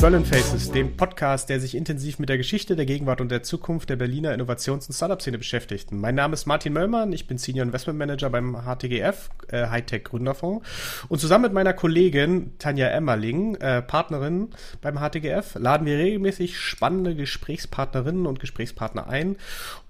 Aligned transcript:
Berlin 0.00 0.24
Faces, 0.24 0.72
dem 0.72 0.96
Podcast, 0.96 1.50
der 1.50 1.60
sich 1.60 1.74
intensiv 1.74 2.18
mit 2.18 2.30
der 2.30 2.38
Geschichte, 2.38 2.74
der 2.74 2.86
Gegenwart 2.86 3.20
und 3.20 3.30
der 3.30 3.42
Zukunft 3.42 3.90
der 3.90 3.96
Berliner 3.96 4.32
Innovations- 4.32 4.86
und 4.86 4.94
Startup-Szene 4.94 5.36
beschäftigt. 5.36 5.92
Mein 5.92 6.14
Name 6.14 6.32
ist 6.32 6.46
Martin 6.46 6.72
Möllmann, 6.72 7.12
ich 7.12 7.26
bin 7.26 7.36
Senior 7.36 7.66
Investment 7.66 7.98
Manager 7.98 8.30
beim 8.30 8.56
HTGF, 8.64 9.28
äh, 9.48 9.66
Hightech 9.66 10.04
Gründerfonds. 10.04 10.66
Und 11.08 11.18
zusammen 11.18 11.42
mit 11.42 11.52
meiner 11.52 11.74
Kollegin 11.74 12.52
Tanja 12.58 12.86
Emmerling, 12.86 13.56
äh, 13.56 13.82
Partnerin 13.82 14.48
beim 14.80 14.96
HTGF, 15.00 15.56
laden 15.58 15.86
wir 15.86 15.98
regelmäßig 15.98 16.58
spannende 16.58 17.14
Gesprächspartnerinnen 17.14 18.24
und 18.24 18.40
Gesprächspartner 18.40 19.06
ein, 19.06 19.36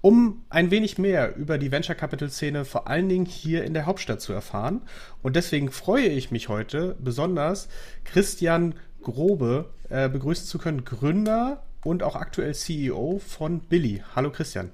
um 0.01 0.43
ein 0.49 0.71
wenig 0.71 0.97
mehr 0.97 1.37
über 1.37 1.57
die 1.57 1.71
Venture 1.71 1.95
Capital 1.95 2.29
Szene 2.29 2.65
vor 2.65 2.89
allen 2.89 3.07
Dingen 3.07 3.25
hier 3.25 3.63
in 3.63 3.73
der 3.73 3.85
Hauptstadt 3.85 4.19
zu 4.19 4.33
erfahren. 4.33 4.81
Und 5.21 5.37
deswegen 5.37 5.71
freue 5.71 6.09
ich 6.09 6.31
mich 6.31 6.49
heute 6.49 6.97
besonders, 6.99 7.69
Christian 8.03 8.75
Grobe 9.01 9.65
äh, 9.89 10.09
begrüßen 10.09 10.45
zu 10.45 10.57
können, 10.57 10.85
Gründer 10.85 11.63
und 11.83 12.03
auch 12.03 12.15
aktuell 12.15 12.53
CEO 12.53 13.19
von 13.25 13.59
Billy. 13.59 14.03
Hallo 14.15 14.31
Christian. 14.31 14.71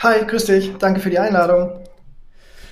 Hi, 0.00 0.24
grüß 0.26 0.44
dich. 0.44 0.76
Danke 0.78 1.00
für 1.00 1.10
die 1.10 1.18
Einladung. 1.18 1.80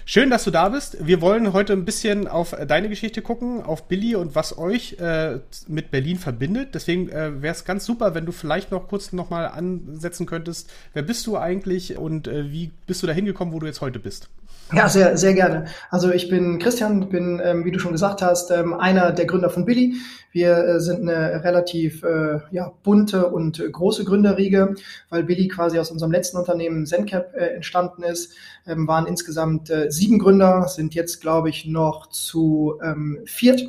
Schön, 0.06 0.28
dass 0.28 0.44
du 0.44 0.50
da 0.50 0.68
bist. 0.68 0.98
Wir 1.06 1.22
wollen 1.22 1.54
heute 1.54 1.72
ein 1.72 1.86
bisschen 1.86 2.28
auf 2.28 2.54
deine 2.68 2.90
Geschichte 2.90 3.22
gucken, 3.22 3.62
auf 3.62 3.88
Billy 3.88 4.14
und 4.14 4.34
was 4.34 4.58
euch 4.58 4.98
äh, 5.00 5.38
mit 5.66 5.90
Berlin 5.90 6.18
verbindet. 6.18 6.74
Deswegen 6.74 7.08
äh, 7.08 7.40
wäre 7.40 7.54
es 7.54 7.64
ganz 7.64 7.86
super, 7.86 8.14
wenn 8.14 8.26
du 8.26 8.32
vielleicht 8.32 8.70
noch 8.70 8.86
kurz 8.86 9.12
nochmal 9.12 9.48
ansetzen 9.48 10.26
könntest. 10.26 10.70
Wer 10.92 11.04
bist 11.04 11.26
du 11.26 11.38
eigentlich 11.38 11.96
und 11.96 12.28
äh, 12.28 12.52
wie 12.52 12.70
bist 12.86 13.02
du 13.02 13.06
da 13.06 13.14
hingekommen, 13.14 13.54
wo 13.54 13.60
du 13.60 13.66
jetzt 13.66 13.80
heute 13.80 13.98
bist? 13.98 14.28
Ja, 14.72 14.88
sehr, 14.88 15.16
sehr 15.18 15.34
gerne. 15.34 15.66
Also 15.90 16.10
ich 16.10 16.28
bin 16.28 16.58
Christian, 16.58 17.08
bin, 17.10 17.40
ähm, 17.44 17.64
wie 17.64 17.70
du 17.70 17.78
schon 17.78 17.92
gesagt 17.92 18.22
hast, 18.22 18.50
ähm, 18.50 18.72
einer 18.72 19.12
der 19.12 19.26
Gründer 19.26 19.50
von 19.50 19.66
Billy. 19.66 19.94
Wir 20.34 20.56
äh, 20.56 20.80
sind 20.80 21.08
eine 21.08 21.44
relativ 21.44 22.02
äh, 22.02 22.40
ja, 22.50 22.72
bunte 22.82 23.28
und 23.28 23.62
große 23.70 24.04
Gründerriege, 24.04 24.74
weil 25.08 25.22
Billy 25.22 25.46
quasi 25.46 25.78
aus 25.78 25.92
unserem 25.92 26.10
letzten 26.10 26.38
Unternehmen 26.38 26.86
ZenCap 26.86 27.34
äh, 27.34 27.54
entstanden 27.54 28.02
ist. 28.02 28.34
Ähm, 28.66 28.88
waren 28.88 29.06
insgesamt 29.06 29.70
äh, 29.70 29.92
sieben 29.92 30.18
Gründer, 30.18 30.66
sind 30.66 30.94
jetzt, 30.94 31.20
glaube 31.20 31.50
ich, 31.50 31.66
noch 31.66 32.08
zu 32.08 32.80
ähm, 32.82 33.20
viert. 33.26 33.62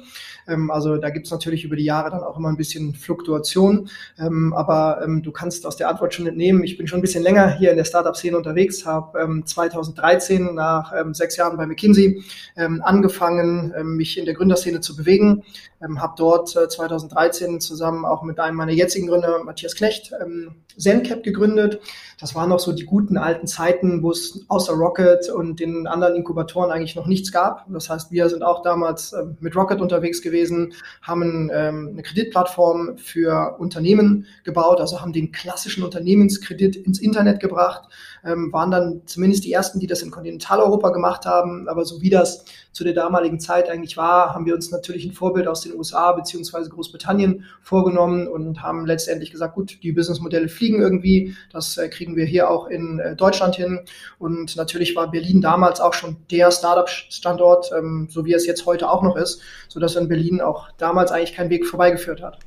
Ähm, 0.48 0.72
also 0.72 0.98
da 0.98 1.12
gibt 1.12 1.28
es 1.28 1.32
natürlich 1.32 1.66
über 1.66 1.76
die 1.76 1.86
Jahre 1.86 2.10
dann 2.10 2.24
auch 2.24 2.38
immer 2.38 2.50
ein 2.50 2.58
bisschen 2.58 2.96
Fluktuation. 2.96 3.90
Ähm, 4.18 4.54
aber 4.54 5.06
du 5.22 5.32
kannst 5.32 5.66
aus 5.68 5.76
der 5.76 5.90
Antwort 5.90 6.14
schon 6.14 6.26
entnehmen, 6.26 6.64
ich 6.64 6.78
bin 6.78 6.88
schon 6.88 7.00
ein 7.00 7.02
bisschen 7.02 7.24
länger 7.24 7.50
hier 7.58 7.72
in 7.72 7.78
der 7.78 7.84
Startup-Szene 7.84 8.38
unterwegs, 8.38 8.86
habe 8.86 9.20
ähm, 9.20 9.46
2013 9.46 10.56
nach 10.56 10.85
ähm, 10.94 11.14
sechs 11.14 11.38
Jahren 11.38 11.58
bei 11.58 11.66
McKinsey 11.66 12.24
ähm, 12.58 12.82
angefangen, 12.84 13.74
ähm, 13.78 13.96
mich 13.96 14.18
in 14.18 14.26
der 14.26 14.34
Gründerszene 14.34 14.82
zu 14.82 14.96
bewegen. 14.96 15.44
Ähm, 15.86 16.02
habe 16.02 16.14
dort 16.18 16.56
äh, 16.56 16.68
2013 16.68 17.60
zusammen 17.60 18.06
auch 18.06 18.24
mit 18.24 18.40
einem 18.40 18.58
meiner 18.58 18.72
jetzigen 18.72 19.08
Gründer, 19.08 19.44
Matthias 19.44 19.76
Knecht, 19.76 20.12
ähm, 20.22 20.56
ZenCap 20.78 21.24
gegründet. 21.24 21.80
Das 22.20 22.36
waren 22.36 22.50
noch 22.50 22.60
so 22.60 22.72
die 22.72 22.86
guten 22.86 23.18
alten 23.18 23.48
Zeiten, 23.48 24.02
wo 24.04 24.12
es 24.12 24.46
außer 24.48 24.74
Rocket 24.74 25.30
und 25.30 25.60
den 25.60 25.88
anderen 25.88 26.16
Inkubatoren 26.16 26.72
eigentlich 26.72 26.96
noch 26.96 27.08
nichts 27.08 27.32
gab. 27.32 27.66
Das 27.70 27.90
heißt, 27.90 28.12
wir 28.12 28.30
sind 28.30 28.44
auch 28.44 28.62
damals 28.62 29.14
äh, 29.14 29.24
mit 29.40 29.56
Rocket 29.56 29.82
unterwegs 29.82 30.22
gewesen, 30.22 30.74
haben 31.02 31.50
ähm, 31.54 31.90
eine 31.94 32.04
Kreditplattform 32.04 32.98
für 32.98 33.56
Unternehmen 33.60 34.26
gebaut, 34.44 34.80
also 34.80 35.02
haben 35.02 35.14
den 35.14 35.32
klassischen 35.32 35.84
Unternehmenskredit 35.84 36.76
ins 36.76 37.00
Internet 37.00 37.40
gebracht, 37.40 37.90
ähm, 38.24 38.52
waren 38.52 38.72
dann 38.72 39.02
zumindest 39.06 39.44
die 39.44 39.54
ersten, 39.54 39.80
die 39.80 39.88
das 39.88 40.02
in 40.02 40.12
Kontinentaleuropa 40.12 40.90
gemacht 40.90 41.26
haben. 41.26 41.68
Aber 41.68 41.86
so 41.86 42.02
wie 42.02 42.10
das 42.10 42.46
zu 42.72 42.84
der 42.84 42.94
damaligen 42.94 43.40
Zeit 43.40 43.70
eigentlich 43.70 43.98
war, 43.98 44.34
haben 44.34 44.46
wir 44.46 44.56
uns 44.56 44.72
natürlich 44.72 45.06
ein 45.06 45.14
Vorbild 45.14 45.48
aus 45.48 45.62
den 45.62 45.74
USA 45.76 46.12
beziehungsweise 46.14 46.70
Großbritannien 46.70 47.46
vorgenommen 47.62 48.28
und 48.28 48.62
haben 48.62 48.86
letztendlich 48.86 49.32
gesagt, 49.32 49.56
gut, 49.56 49.84
die 49.84 49.92
Businessmodelle 49.92 50.50
fliegen 50.50 50.82
irgendwie, 50.82 51.36
das 51.52 51.78
äh, 51.78 51.90
kriegen 51.90 52.16
wir 52.16 52.26
hier 52.26 52.50
auch 52.50 52.68
in 52.68 53.00
äh, 53.00 53.16
Deutschland 53.16 53.56
hin. 53.56 53.82
Und 54.20 54.56
natürlich 54.56 54.96
war 54.96 55.12
Berlin 55.12 55.42
damals 55.42 55.80
auch 55.80 55.94
schon 55.94 56.18
der 56.32 56.52
Startup-Standort, 56.52 57.72
ähm, 57.78 58.08
so 58.10 58.26
wie 58.26 58.34
es 58.34 58.46
jetzt 58.46 58.66
heute 58.66 58.90
auch 58.90 59.04
noch 59.04 59.16
ist, 59.16 59.42
sodass 59.68 59.96
in 59.96 60.08
Berlin 60.08 60.42
auch 60.42 60.70
damals 60.78 61.12
eigentlich 61.12 61.34
kein 61.34 61.50
Weg 61.50 61.66
vorbeigeführt 61.66 62.22
hat. 62.22 62.40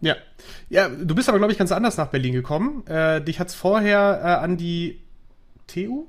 Ja. 0.00 0.16
Ja, 0.68 0.88
du 0.88 1.14
bist 1.14 1.28
aber, 1.28 1.38
glaube 1.38 1.52
ich, 1.52 1.58
ganz 1.58 1.72
anders 1.72 1.96
nach 1.96 2.08
Berlin 2.08 2.32
gekommen. 2.32 2.86
Äh, 2.86 3.20
dich 3.20 3.40
hat's 3.40 3.54
vorher 3.54 4.20
äh, 4.22 4.44
an 4.44 4.56
die 4.56 5.00
TU? 5.66 6.06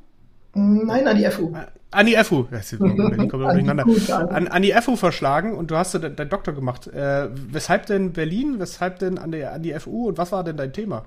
Nein, 0.53 1.07
an 1.07 1.17
die 1.17 1.29
FU. 1.29 1.53
An 1.91 2.05
die 2.05 2.15
FU. 2.23 2.43
Berlin 2.43 3.29
kommt 3.29 3.43
durcheinander. 3.43 3.85
An, 4.31 4.47
an 4.47 4.61
die 4.61 4.73
FU 4.73 4.95
verschlagen 4.95 5.55
und 5.55 5.71
du 5.71 5.75
hast 5.75 5.93
deinen 5.95 6.29
Doktor 6.29 6.53
gemacht. 6.53 6.87
Äh, 6.87 7.29
weshalb 7.33 7.85
denn 7.87 8.13
Berlin? 8.13 8.59
Weshalb 8.59 8.99
denn 8.99 9.17
an, 9.17 9.31
der, 9.31 9.53
an 9.53 9.63
die 9.63 9.73
FU? 9.79 10.09
Und 10.09 10.17
was 10.17 10.31
war 10.31 10.43
denn 10.43 10.57
dein 10.57 10.73
Thema? 10.73 11.05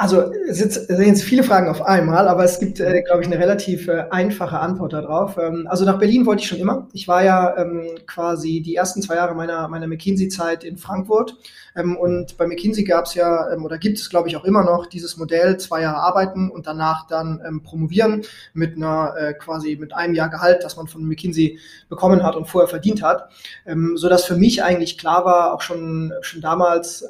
Also 0.00 0.32
es 0.48 0.58
sind 0.58 1.18
viele 1.18 1.42
Fragen 1.42 1.68
auf 1.68 1.82
einmal, 1.82 2.28
aber 2.28 2.44
es 2.44 2.60
gibt, 2.60 2.78
äh, 2.78 3.02
glaube 3.02 3.22
ich, 3.22 3.26
eine 3.26 3.36
relativ 3.36 3.88
äh, 3.88 4.04
einfache 4.12 4.60
Antwort 4.60 4.92
darauf. 4.92 5.36
Ähm, 5.38 5.66
also 5.68 5.84
nach 5.84 5.98
Berlin 5.98 6.24
wollte 6.24 6.40
ich 6.40 6.48
schon 6.48 6.60
immer. 6.60 6.86
Ich 6.92 7.08
war 7.08 7.24
ja 7.24 7.56
ähm, 7.56 7.84
quasi 8.06 8.60
die 8.60 8.76
ersten 8.76 9.02
zwei 9.02 9.16
Jahre 9.16 9.34
meiner, 9.34 9.66
meiner 9.66 9.88
McKinsey-Zeit 9.88 10.62
in 10.62 10.78
Frankfurt. 10.78 11.34
Ähm, 11.74 11.96
und 11.96 12.38
bei 12.38 12.46
McKinsey 12.46 12.84
gab 12.84 13.06
es 13.06 13.14
ja, 13.14 13.50
ähm, 13.50 13.64
oder 13.64 13.76
gibt 13.76 13.98
es, 13.98 14.08
glaube 14.08 14.28
ich, 14.28 14.36
auch 14.36 14.44
immer 14.44 14.62
noch 14.62 14.86
dieses 14.86 15.16
Modell, 15.16 15.56
zwei 15.56 15.82
Jahre 15.82 15.98
arbeiten 15.98 16.48
und 16.48 16.68
danach 16.68 17.08
dann 17.08 17.42
ähm, 17.44 17.64
promovieren 17.64 18.22
mit 18.54 18.76
einer 18.76 19.16
äh, 19.18 19.34
quasi 19.34 19.74
mit 19.74 19.94
einem 19.94 20.14
Jahr 20.14 20.28
Gehalt, 20.28 20.62
das 20.62 20.76
man 20.76 20.86
von 20.86 21.02
McKinsey 21.08 21.58
bekommen 21.88 22.22
hat 22.22 22.36
und 22.36 22.46
vorher 22.46 22.68
verdient 22.68 23.02
hat. 23.02 23.30
Ähm, 23.66 23.96
so 23.96 24.08
dass 24.08 24.24
für 24.24 24.36
mich 24.36 24.62
eigentlich 24.62 24.96
klar 24.96 25.24
war, 25.24 25.54
auch 25.54 25.62
schon, 25.62 26.12
schon 26.20 26.40
damals, 26.40 27.04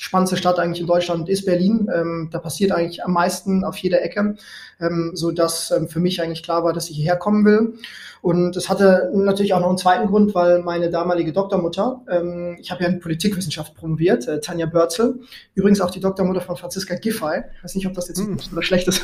spannendste 0.00 0.38
Stadt 0.38 0.58
eigentlich 0.58 0.80
in 0.80 0.86
Deutschland 0.86 1.28
ist 1.28 1.44
Berlin. 1.44 1.86
Ähm, 1.94 2.28
da 2.32 2.38
passiert 2.38 2.72
eigentlich 2.72 3.04
am 3.04 3.12
meisten 3.12 3.64
auf 3.64 3.76
jeder 3.76 4.02
Ecke, 4.02 4.36
ähm, 4.80 5.10
so 5.14 5.30
dass 5.30 5.70
ähm, 5.70 5.88
für 5.88 6.00
mich 6.00 6.22
eigentlich 6.22 6.42
klar 6.42 6.64
war, 6.64 6.72
dass 6.72 6.88
ich 6.88 6.96
hierher 6.96 7.16
kommen 7.16 7.44
will. 7.44 7.74
Und 8.22 8.56
es 8.56 8.70
hatte 8.70 9.10
natürlich 9.14 9.52
auch 9.52 9.60
noch 9.60 9.68
einen 9.68 9.78
zweiten 9.78 10.08
Grund, 10.08 10.34
weil 10.34 10.60
meine 10.60 10.88
damalige 10.88 11.32
Doktormutter, 11.32 12.02
ähm, 12.10 12.56
ich 12.58 12.70
habe 12.70 12.82
ja 12.82 12.88
in 12.88 13.00
Politikwissenschaft 13.00 13.74
promoviert, 13.74 14.26
äh, 14.26 14.40
Tanja 14.40 14.64
Börzel, 14.64 15.20
übrigens 15.54 15.82
auch 15.82 15.90
die 15.90 16.00
Doktormutter 16.00 16.40
von 16.40 16.56
Franziska 16.56 16.94
Giffey. 16.94 17.42
Ich 17.58 17.64
weiß 17.64 17.74
nicht, 17.74 17.86
ob 17.86 17.92
das 17.92 18.08
jetzt 18.08 18.20
hm. 18.20 18.38
oder 18.52 18.62
schlecht 18.62 18.88
ist 18.88 19.02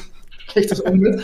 schlechtes 0.48 0.80
Umbild. 0.80 1.22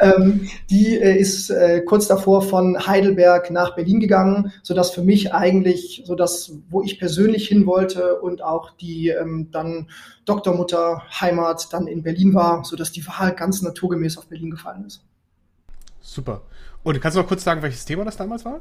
ähm, 0.00 0.48
die 0.70 0.98
äh, 0.98 1.16
ist 1.16 1.50
äh, 1.50 1.82
kurz 1.82 2.06
davor 2.06 2.42
von 2.42 2.86
Heidelberg 2.86 3.50
nach 3.50 3.74
Berlin 3.74 4.00
gegangen, 4.00 4.52
so 4.62 4.74
dass 4.74 4.90
für 4.90 5.02
mich 5.02 5.32
eigentlich 5.32 6.02
so 6.04 6.14
das, 6.14 6.52
wo 6.68 6.82
ich 6.82 6.98
persönlich 6.98 7.48
hin 7.48 7.66
wollte 7.66 8.20
und 8.20 8.42
auch 8.42 8.70
die 8.76 9.08
ähm, 9.08 9.48
dann 9.50 9.88
Doktormutter 10.24 11.02
Heimat 11.20 11.72
dann 11.72 11.86
in 11.86 12.02
Berlin 12.02 12.34
war, 12.34 12.64
so 12.64 12.76
dass 12.76 12.92
die 12.92 13.06
Wahl 13.06 13.34
ganz 13.34 13.62
naturgemäß 13.62 14.18
auf 14.18 14.26
Berlin 14.26 14.50
gefallen 14.50 14.84
ist. 14.86 15.02
Super. 16.00 16.42
Und 16.86 17.00
kannst 17.00 17.16
du 17.16 17.20
noch 17.20 17.26
kurz 17.26 17.42
sagen, 17.42 17.62
welches 17.62 17.84
Thema 17.84 18.04
das 18.04 18.16
damals 18.16 18.44
war? 18.44 18.60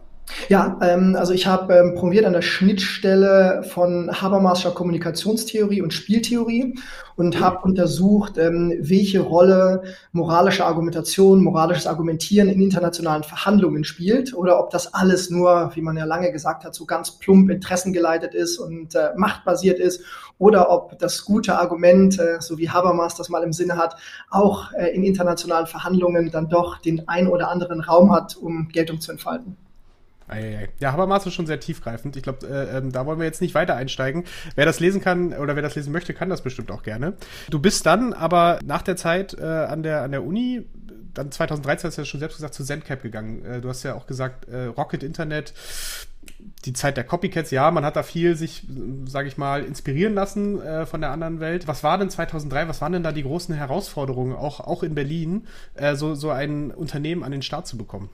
Ja, 0.49 0.79
ähm, 0.81 1.15
also 1.15 1.31
ich 1.31 1.45
habe 1.45 1.75
ähm, 1.75 1.93
promoviert 1.93 2.25
an 2.25 2.33
der 2.33 2.41
Schnittstelle 2.41 3.61
von 3.69 4.09
Habermascher 4.19 4.71
Kommunikationstheorie 4.71 5.83
und 5.83 5.93
Spieltheorie 5.93 6.73
und 7.15 7.39
habe 7.39 7.59
untersucht, 7.59 8.39
ähm, 8.39 8.73
welche 8.79 9.21
Rolle 9.21 9.83
moralische 10.11 10.65
Argumentation, 10.65 11.43
moralisches 11.43 11.85
Argumentieren 11.85 12.49
in 12.49 12.61
internationalen 12.61 13.21
Verhandlungen 13.21 13.83
spielt 13.83 14.33
oder 14.33 14.59
ob 14.59 14.71
das 14.71 14.93
alles 14.95 15.29
nur, 15.29 15.71
wie 15.75 15.81
man 15.81 15.95
ja 15.95 16.05
lange 16.05 16.31
gesagt 16.31 16.65
hat, 16.65 16.73
so 16.73 16.85
ganz 16.85 17.11
plump 17.19 17.51
interessengeleitet 17.51 18.33
ist 18.33 18.57
und 18.57 18.95
äh, 18.95 19.09
machtbasiert 19.15 19.79
ist 19.79 20.01
oder 20.37 20.69
ob 20.69 20.99
das 20.99 21.23
gute 21.23 21.57
Argument, 21.57 22.19
äh, 22.19 22.37
so 22.39 22.57
wie 22.57 22.69
Habermas 22.69 23.15
das 23.15 23.29
mal 23.29 23.43
im 23.43 23.53
Sinne 23.53 23.77
hat, 23.77 23.95
auch 24.29 24.73
äh, 24.73 24.87
in 24.87 25.03
internationalen 25.03 25.67
Verhandlungen 25.67 26.31
dann 26.31 26.49
doch 26.49 26.79
den 26.79 27.07
ein 27.07 27.27
oder 27.27 27.49
anderen 27.49 27.81
Raum 27.81 28.11
hat, 28.11 28.14
um 28.41 28.69
Geltung 28.69 29.01
zu 29.01 29.11
entfalten. 29.11 29.57
Ja, 30.79 30.91
Habermas 30.91 31.25
ist 31.27 31.35
schon 31.35 31.45
sehr 31.45 31.59
tiefgreifend. 31.59 32.15
Ich 32.17 32.23
glaube, 32.23 32.47
äh, 32.47 32.77
ähm, 32.77 32.91
da 32.91 33.05
wollen 33.05 33.19
wir 33.19 33.25
jetzt 33.25 33.41
nicht 33.41 33.53
weiter 33.53 33.75
einsteigen. 33.75 34.23
Wer 34.55 34.65
das 34.65 34.79
lesen 34.79 34.99
kann 34.99 35.33
oder 35.33 35.55
wer 35.55 35.61
das 35.61 35.75
lesen 35.75 35.93
möchte, 35.93 36.15
kann 36.15 36.29
das 36.29 36.41
bestimmt 36.41 36.71
auch 36.71 36.81
gerne. 36.81 37.13
Du 37.51 37.59
bist 37.59 37.85
dann 37.85 38.11
aber 38.11 38.57
nach 38.65 38.81
der 38.81 38.95
Zeit 38.95 39.35
äh, 39.35 39.43
an, 39.43 39.83
der, 39.83 40.01
an 40.01 40.11
der 40.11 40.23
Uni, 40.23 40.65
dann 41.13 41.31
2013 41.31 41.87
hast 41.87 41.97
du 41.97 42.01
ja 42.01 42.05
schon 42.05 42.19
selbst 42.19 42.37
gesagt, 42.37 42.55
zu 42.55 42.63
ZenCap 42.63 43.03
gegangen. 43.03 43.45
Äh, 43.45 43.61
du 43.61 43.69
hast 43.69 43.83
ja 43.83 43.93
auch 43.93 44.07
gesagt, 44.07 44.47
äh, 44.49 44.65
Rocket 44.65 45.03
Internet, 45.03 45.53
die 46.65 46.73
Zeit 46.73 46.97
der 46.97 47.03
Copycats, 47.03 47.51
ja, 47.51 47.69
man 47.71 47.85
hat 47.85 47.95
da 47.95 48.03
viel 48.03 48.35
sich, 48.35 48.63
sage 49.05 49.27
ich 49.27 49.37
mal, 49.37 49.63
inspirieren 49.63 50.13
lassen 50.13 50.61
äh, 50.61 50.85
von 50.85 51.01
der 51.01 51.11
anderen 51.11 51.39
Welt. 51.39 51.67
Was 51.67 51.83
war 51.83 51.97
denn 51.97 52.09
2003, 52.09 52.67
was 52.67 52.81
waren 52.81 52.93
denn 52.93 53.03
da 53.03 53.11
die 53.11 53.23
großen 53.23 53.53
Herausforderungen, 53.53 54.35
auch, 54.35 54.59
auch 54.59 54.83
in 54.83 54.95
Berlin, 54.95 55.47
äh, 55.75 55.95
so, 55.95 56.15
so 56.15 56.31
ein 56.31 56.71
Unternehmen 56.71 57.23
an 57.23 57.31
den 57.31 57.41
Start 57.41 57.67
zu 57.67 57.77
bekommen? 57.77 58.09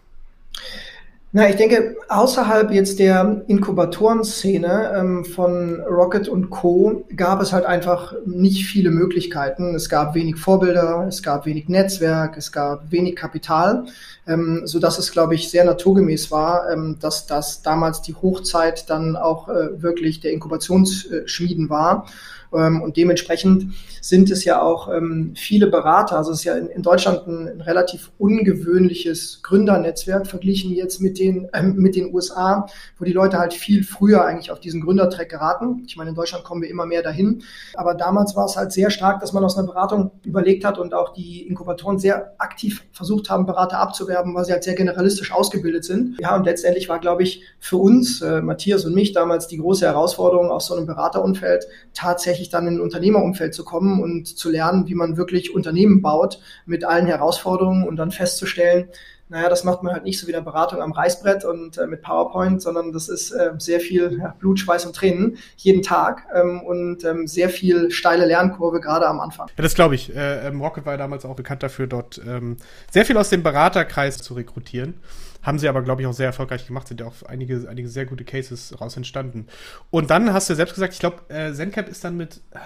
Na, 1.34 1.50
ich 1.50 1.56
denke, 1.56 1.96
außerhalb 2.10 2.72
jetzt 2.72 3.00
der 3.00 3.44
Inkubatoren-Szene 3.48 4.92
ähm, 4.98 5.24
von 5.24 5.80
Rocket 5.80 6.28
und 6.28 6.50
Co. 6.50 7.06
gab 7.16 7.42
es 7.42 7.54
halt 7.54 7.64
einfach 7.64 8.14
nicht 8.26 8.66
viele 8.66 8.92
Möglichkeiten. 8.92 9.74
Es 9.74 9.88
gab 9.88 10.14
wenig 10.14 10.36
Vorbilder, 10.36 11.06
es 11.08 11.24
gab 11.24 11.46
wenig 11.46 11.70
Netzwerk, 11.70 12.36
es 12.36 12.52
gab 12.52 12.92
wenig 12.92 13.16
Kapital, 13.16 13.86
ähm, 14.28 14.64
so 14.66 14.80
dass 14.80 15.00
es, 15.00 15.14
glaube 15.14 15.36
ich, 15.36 15.50
sehr 15.50 15.64
naturgemäß 15.64 16.32
war, 16.32 16.70
ähm, 16.70 16.98
dass 17.00 17.28
das 17.28 17.62
damals 17.62 18.02
die 18.02 18.16
Hochzeit 18.16 18.90
dann 18.90 19.16
auch 19.16 19.48
äh, 19.48 19.82
wirklich 19.82 20.20
der 20.20 20.34
Inkubationsschmieden 20.34 21.70
war. 21.70 22.08
Ähm, 22.54 22.82
und 22.82 22.98
dementsprechend 22.98 23.74
sind 24.02 24.32
es 24.32 24.44
ja 24.44 24.62
auch 24.62 24.92
ähm, 24.92 25.34
viele 25.36 25.68
Berater. 25.68 26.18
Also 26.18 26.32
es 26.32 26.40
ist 26.40 26.44
ja 26.44 26.56
in, 26.56 26.68
in 26.68 26.82
Deutschland 26.82 27.28
ein, 27.28 27.48
ein, 27.48 27.62
relativ 27.62 28.12
ungewöhnliches 28.18 29.42
Gründernetzwerk 29.44 30.28
verglichen 30.28 30.72
jetzt 30.72 31.00
mit 31.00 31.20
den, 31.20 31.48
äh, 31.54 31.62
mit 31.64 31.96
den 31.96 32.14
USA, 32.14 32.66
wo 32.98 33.06
die 33.06 33.14
Leute 33.14 33.38
halt 33.38 33.54
viel 33.54 33.84
früher 33.84 34.26
eigentlich 34.26 34.52
auf 34.52 34.60
diesen 34.60 34.82
Gründertrack 34.82 35.30
geraten. 35.30 35.84
Ich 35.88 35.96
meine, 35.96 36.10
in 36.10 36.16
Deutschland 36.16 36.44
kommen 36.44 36.62
wir 36.62 36.70
immer 36.70 36.86
mehr 36.86 37.04
dahin. 37.04 37.44
Aber 37.76 37.94
damals 37.94 38.36
war 38.36 38.46
es 38.46 38.58
halt 38.58 38.72
sehr 38.72 38.90
stark, 38.90 39.22
dass 39.22 39.34
man 39.34 39.44
aus 39.44 39.58
einer 39.58 39.68
Beratung 39.68 40.12
überlegt 40.24 40.66
hat 40.66 40.78
und 40.78 40.94
auch 40.94 41.14
die 41.14 41.48
Inkubatoren 41.48 42.00
sehr 42.00 42.34
aktiv 42.38 42.84
versucht 42.92 43.30
haben, 43.30 43.46
Berater 43.46 43.80
abzuwerben, 43.80 44.34
weil 44.36 44.46
sie 44.46 44.52
halt 44.52 44.64
sehr 44.64 44.76
generalistisch 44.76 45.32
ausgebildet 45.32 45.86
sind. 45.86 46.20
Ja, 46.20 46.36
und 46.36 46.46
letztendlich 46.46 46.90
war, 46.90 47.00
glaube 47.00 47.24
ich, 47.24 47.44
für 47.60 47.78
uns, 47.78 48.22
äh, 48.22 48.42
Matthias 48.42 48.86
und 48.86 48.96
mich 48.96 49.14
damals 49.14 49.48
die 49.48 49.58
große 49.58 49.86
Herausforderung 49.86 50.50
aus 50.50 50.66
so 50.68 50.76
einem 50.76 50.86
Beraterumfeld 50.86 51.68
tatsächlich 51.94 52.41
dann 52.50 52.68
in 52.68 52.76
ein 52.76 52.82
Unternehmerumfeld 52.82 53.54
zu 53.54 53.64
kommen 53.64 54.02
und 54.02 54.28
zu 54.28 54.50
lernen, 54.50 54.88
wie 54.88 54.96
man 54.96 55.18
wirklich 55.18 55.54
Unternehmen 55.54 56.02
baut 56.02 56.40
mit 56.66 56.84
allen 56.84 57.06
Herausforderungen 57.06 57.88
und 57.88 57.96
dann 57.98 58.12
festzustellen, 58.12 58.90
naja, 59.32 59.48
das 59.48 59.64
macht 59.64 59.82
man 59.82 59.94
halt 59.94 60.04
nicht 60.04 60.20
so 60.20 60.28
wie 60.28 60.36
eine 60.36 60.44
Beratung 60.44 60.82
am 60.82 60.92
Reißbrett 60.92 61.46
und 61.46 61.78
äh, 61.78 61.88
mit 61.88 62.02
PowerPoint, 62.02 62.62
sondern 62.62 62.92
das 62.92 63.08
ist 63.08 63.32
äh, 63.32 63.52
sehr 63.60 63.80
viel 63.80 64.18
ja, 64.20 64.36
Blut, 64.38 64.60
Schweiß 64.60 64.86
und 64.86 64.94
Tränen 64.94 65.38
jeden 65.56 65.82
Tag 65.82 66.28
ähm, 66.36 66.62
und 66.62 67.06
ähm, 67.06 67.28
sehr 67.28 67.50
viel 67.50 67.92
steile 67.92 68.26
Lernkurve 68.26 68.82
gerade 68.82 69.08
am 69.08 69.22
Anfang. 69.22 69.48
Ja, 69.56 69.64
das 69.64 69.74
glaube 69.74 69.96
ich. 69.96 70.14
Äh, 70.14 70.48
ähm, 70.48 70.62
Rocket 70.62 70.86
war 70.86 70.98
damals 70.98 71.24
auch 71.24 71.38
bekannt 71.38 71.64
dafür, 71.64 71.88
dort 71.88 72.20
ähm, 72.28 72.58
sehr 72.92 73.06
viel 73.06 73.18
aus 73.18 73.30
dem 73.30 73.42
Beraterkreis 73.42 74.18
zu 74.18 74.34
rekrutieren. 74.34 74.96
Haben 75.42 75.60
sie 75.60 75.68
aber, 75.68 75.82
glaube 75.82 76.02
ich, 76.02 76.08
auch 76.08 76.14
sehr 76.14 76.28
erfolgreich 76.28 76.68
gemacht, 76.68 76.88
sind 76.88 77.00
ja 77.00 77.08
auch 77.08 77.24
einige, 77.28 77.68
einige 77.68 77.88
sehr 77.88 78.06
gute 78.06 78.24
Cases 78.24 78.80
raus 78.80 78.96
entstanden. 78.96 79.48
Und 79.90 80.10
dann 80.12 80.34
hast 80.34 80.50
du 80.50 80.56
selbst 80.56 80.76
gesagt, 80.76 80.94
ich 80.94 81.00
glaube, 81.00 81.18
äh, 81.30 81.52
ZenCap 81.54 81.90
ist 81.90 82.04
dann 82.04 82.16
mit 82.16 82.42
äh, 82.52 82.58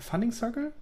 Funding 0.00 0.32
Circle? 0.32 0.72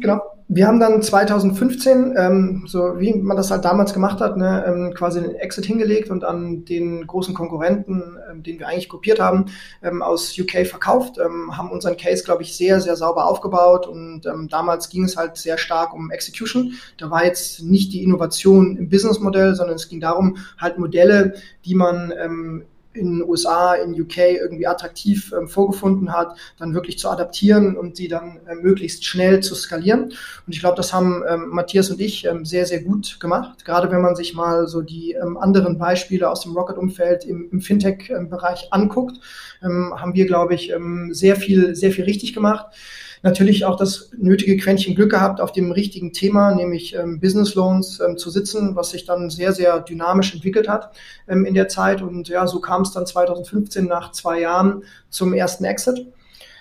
Genau. 0.00 0.20
Wir 0.48 0.66
haben 0.66 0.80
dann 0.80 1.02
2015, 1.02 2.14
ähm, 2.16 2.64
so 2.66 2.98
wie 2.98 3.14
man 3.14 3.36
das 3.36 3.50
halt 3.50 3.64
damals 3.64 3.92
gemacht 3.92 4.20
hat, 4.20 4.36
ne, 4.36 4.64
ähm, 4.66 4.94
quasi 4.94 5.20
den 5.20 5.34
Exit 5.34 5.66
hingelegt 5.66 6.10
und 6.10 6.24
an 6.24 6.64
den 6.64 7.06
großen 7.06 7.34
Konkurrenten, 7.34 8.16
ähm, 8.30 8.42
den 8.42 8.58
wir 8.58 8.68
eigentlich 8.68 8.88
kopiert 8.88 9.20
haben, 9.20 9.46
ähm, 9.82 10.02
aus 10.02 10.38
UK 10.38 10.66
verkauft, 10.66 11.18
ähm, 11.18 11.56
haben 11.56 11.70
unseren 11.70 11.96
Case, 11.96 12.24
glaube 12.24 12.42
ich, 12.42 12.56
sehr, 12.56 12.80
sehr 12.80 12.96
sauber 12.96 13.26
aufgebaut 13.26 13.86
und 13.86 14.24
ähm, 14.26 14.48
damals 14.48 14.88
ging 14.88 15.04
es 15.04 15.16
halt 15.16 15.36
sehr 15.36 15.58
stark 15.58 15.92
um 15.92 16.10
Execution. 16.10 16.72
Da 16.96 17.10
war 17.10 17.24
jetzt 17.24 17.62
nicht 17.62 17.92
die 17.92 18.02
Innovation 18.02 18.76
im 18.76 18.88
Businessmodell, 18.88 19.54
sondern 19.54 19.76
es 19.76 19.88
ging 19.88 20.00
darum, 20.00 20.38
halt 20.58 20.78
Modell 20.78 20.97
Modelle, 20.98 21.34
die 21.64 21.74
man 21.74 22.12
ähm, 22.18 22.64
in 22.94 23.18
den 23.18 23.28
USA, 23.28 23.74
in 23.74 24.00
UK 24.00 24.16
irgendwie 24.16 24.66
attraktiv 24.66 25.32
ähm, 25.38 25.46
vorgefunden 25.46 26.12
hat, 26.12 26.36
dann 26.58 26.74
wirklich 26.74 26.98
zu 26.98 27.08
adaptieren 27.08 27.76
und 27.76 27.96
sie 27.96 28.08
dann 28.08 28.40
äh, 28.48 28.56
möglichst 28.56 29.04
schnell 29.04 29.40
zu 29.40 29.54
skalieren. 29.54 30.04
Und 30.04 30.52
ich 30.52 30.58
glaube, 30.58 30.76
das 30.76 30.92
haben 30.92 31.22
ähm, 31.28 31.50
Matthias 31.50 31.90
und 31.90 32.00
ich 32.00 32.24
ähm, 32.24 32.44
sehr, 32.44 32.66
sehr 32.66 32.82
gut 32.82 33.20
gemacht. 33.20 33.64
Gerade 33.64 33.92
wenn 33.92 34.00
man 34.00 34.16
sich 34.16 34.34
mal 34.34 34.66
so 34.66 34.82
die 34.82 35.12
ähm, 35.12 35.36
anderen 35.36 35.78
Beispiele 35.78 36.28
aus 36.28 36.40
dem 36.40 36.56
Rocket-Umfeld 36.56 37.24
im, 37.24 37.48
im 37.52 37.60
Fintech-Bereich 37.60 38.72
anguckt, 38.72 39.20
ähm, 39.62 39.94
haben 39.96 40.14
wir, 40.14 40.26
glaube 40.26 40.54
ich, 40.54 40.70
ähm, 40.72 41.10
sehr 41.12 41.36
viel, 41.36 41.76
sehr 41.76 41.92
viel 41.92 42.04
richtig 42.04 42.32
gemacht 42.32 42.74
natürlich 43.22 43.64
auch 43.64 43.76
das 43.76 44.10
nötige 44.16 44.56
Quäntchen 44.56 44.94
Glück 44.94 45.10
gehabt, 45.10 45.40
auf 45.40 45.52
dem 45.52 45.72
richtigen 45.72 46.12
Thema, 46.12 46.54
nämlich 46.54 46.94
ähm, 46.94 47.20
Business 47.20 47.54
Loans, 47.54 48.00
ähm, 48.00 48.16
zu 48.16 48.30
sitzen, 48.30 48.76
was 48.76 48.90
sich 48.90 49.04
dann 49.04 49.30
sehr, 49.30 49.52
sehr 49.52 49.80
dynamisch 49.80 50.34
entwickelt 50.34 50.68
hat 50.68 50.94
ähm, 51.28 51.44
in 51.44 51.54
der 51.54 51.68
Zeit. 51.68 52.02
Und 52.02 52.28
ja, 52.28 52.46
so 52.46 52.60
kam 52.60 52.82
es 52.82 52.92
dann 52.92 53.06
2015 53.06 53.86
nach 53.86 54.12
zwei 54.12 54.40
Jahren 54.40 54.82
zum 55.10 55.32
ersten 55.32 55.64
Exit. 55.64 56.06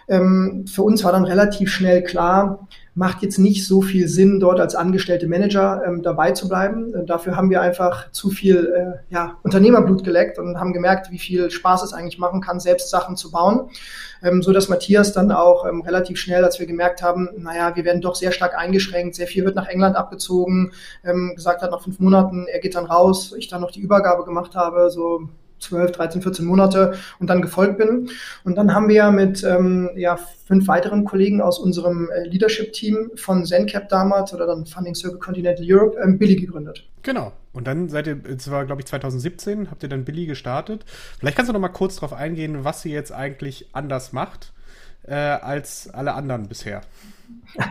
Ähm, 0.07 0.65
für 0.68 0.83
uns 0.83 1.04
war 1.04 1.12
dann 1.12 1.25
relativ 1.25 1.71
schnell 1.71 2.04
klar, 2.04 2.68
macht 2.98 3.22
jetzt 3.22 3.38
nicht 3.38 3.68
so 3.68 3.84
viel 3.84 4.08
Sinn, 4.08 4.40
dort 4.40 4.60
als 4.60 4.74
angestellte 4.74 5.28
Manager 5.28 5.84
ähm, 5.86 6.02
dabei 6.02 6.32
zu 6.32 6.50
bleiben. 6.50 6.96
Äh, 6.96 7.06
dafür 7.06 7.36
haben 7.36 7.52
wir 7.52 7.62
einfach 7.62 8.12
zu 8.12 8.32
viel 8.32 8.74
äh, 8.76 9.14
ja, 9.14 9.38
Unternehmerblut 9.44 10.04
geleckt 10.04 10.40
und 10.40 10.60
haben 10.60 10.74
gemerkt, 10.74 11.12
wie 11.12 11.20
viel 11.20 11.52
Spaß 11.52 11.84
es 11.84 11.94
eigentlich 11.94 12.18
machen 12.18 12.42
kann, 12.42 12.60
selbst 12.60 12.90
Sachen 12.90 13.16
zu 13.16 13.30
bauen. 13.30 13.70
Ähm, 14.24 14.42
so 14.42 14.52
dass 14.52 14.68
Matthias 14.68 15.14
dann 15.14 15.32
auch 15.32 15.68
ähm, 15.68 15.82
relativ 15.82 16.18
schnell, 16.18 16.44
als 16.44 16.60
wir 16.60 16.66
gemerkt 16.66 17.04
haben, 17.04 17.30
naja, 17.38 17.76
wir 17.76 17.86
werden 17.86 18.02
doch 18.02 18.16
sehr 18.16 18.32
stark 18.32 18.58
eingeschränkt, 18.58 19.14
sehr 19.14 19.28
viel 19.28 19.46
wird 19.46 19.56
nach 19.56 19.68
England 19.68 19.96
abgezogen, 19.96 20.72
ähm, 21.04 21.34
gesagt 21.36 21.62
hat, 21.62 21.70
nach 21.70 21.84
fünf 21.84 22.00
Monaten, 22.00 22.48
er 22.52 22.60
geht 22.60 22.74
dann 22.74 22.86
raus, 22.86 23.36
ich 23.38 23.48
dann 23.48 23.62
noch 23.62 23.70
die 23.70 23.82
Übergabe 23.82 24.26
gemacht 24.26 24.56
habe, 24.56 24.90
so 24.90 25.30
12, 25.59 25.92
13, 25.92 26.21
14 26.21 26.45
Monate 26.45 26.95
und 27.19 27.30
dann 27.30 27.42
gefolgt 27.42 27.77
bin. 27.77 28.09
Und 28.44 28.56
dann 28.56 28.74
haben 28.74 28.89
wir 28.89 29.12
mit 29.12 29.44
ähm, 29.44 29.89
ja, 29.95 30.18
fünf 30.45 30.68
weiteren 30.68 31.06
Kollegen 31.06 31.42
aus 31.42 31.59
unserem 31.59 32.09
äh, 32.09 32.27
Leadership-Team 32.27 33.12
von 33.15 33.45
ZenCap 33.45 33.89
damals 33.89 34.33
oder 34.33 34.48
dann 34.48 34.65
Funding 34.65 34.95
Circle 34.95 35.19
Continental 35.19 35.65
Europe 35.68 35.98
ähm, 36.04 36.18
Billy 36.18 36.36
gegründet. 36.36 36.88
Genau. 37.04 37.33
Und 37.54 37.68
dann 37.68 37.89
seid 37.89 38.07
ihr, 38.07 38.19
es 38.25 38.50
war 38.51 38.65
glaube 38.65 38.81
ich 38.81 38.88
2017, 38.88 39.71
habt 39.71 39.83
ihr 39.83 39.89
dann 39.89 40.06
Billy 40.06 40.25
gestartet. 40.25 40.86
Vielleicht 41.19 41.36
kannst 41.36 41.50
du 41.50 41.54
noch 41.54 41.59
mal 41.59 41.69
kurz 41.69 41.95
darauf 41.95 42.13
eingehen, 42.13 42.63
was 42.63 42.86
ihr 42.86 42.92
jetzt 42.92 43.12
eigentlich 43.12 43.69
anders 43.74 44.13
macht 44.13 44.54
äh, 45.04 45.15
als 45.15 45.89
alle 45.89 46.13
anderen 46.13 46.48
bisher. 46.48 46.81